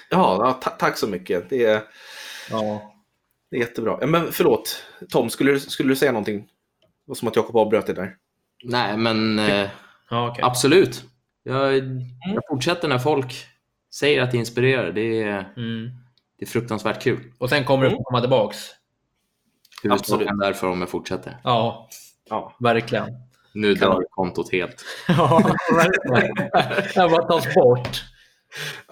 [0.09, 1.49] Ja, ja ta, tack så mycket.
[1.49, 1.81] Det är,
[2.51, 2.93] Ja.
[3.51, 3.97] Det är jättebra.
[4.01, 6.39] Ja, Men förlåt, Tom, skulle, du- skulle du säga någonting?
[6.39, 6.45] Det
[7.05, 8.15] var som att Jakob avbröt dig där.
[8.63, 9.69] Nej, men eh,
[10.09, 10.43] Ja, okej.
[10.43, 11.03] absolut.
[11.43, 11.75] Jag,
[12.33, 13.45] jag fortsätter när folk
[13.93, 14.91] säger att det inspirerar.
[14.91, 15.89] Det är, Mm.
[16.39, 17.33] det är fruktansvärt kul.
[17.37, 18.57] Och sen kommer du få komma tillbaks.
[19.83, 21.37] Huvudsaken därför om jag fortsätter.
[21.43, 21.89] Ja,
[22.29, 22.55] Ja.
[22.59, 23.05] verkligen.
[23.53, 24.85] Nu Kan- drar kontot helt.
[25.07, 26.35] Ja, verkligen.
[26.95, 28.03] Det bara tas bort.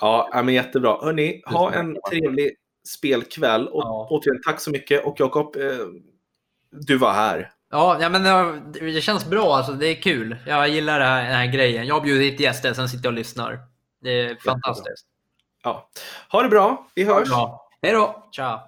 [0.01, 0.97] Ja, ja, men jättebra.
[1.01, 2.51] Hörni, ha en trevlig
[2.87, 3.67] spelkväll.
[3.67, 4.07] Och Ja.
[4.11, 5.05] återigen, tack så mycket.
[5.05, 5.61] Och Jakob, eh,
[6.71, 7.51] du var här.
[7.71, 8.23] Ja, ja men
[8.73, 9.55] det, det känns bra.
[9.55, 10.37] Alltså, det är kul.
[10.47, 11.87] Jag gillar det här, den här grejen.
[11.87, 13.59] Jag har bjudit gäster, sen sitter jag och lyssnar.
[14.01, 15.05] Det är fantastiskt.
[15.63, 15.89] Ja.
[16.31, 16.87] Ha det bra.
[16.95, 17.27] Vi hörs.
[17.81, 18.29] Hej då!
[18.35, 18.59] Ciao.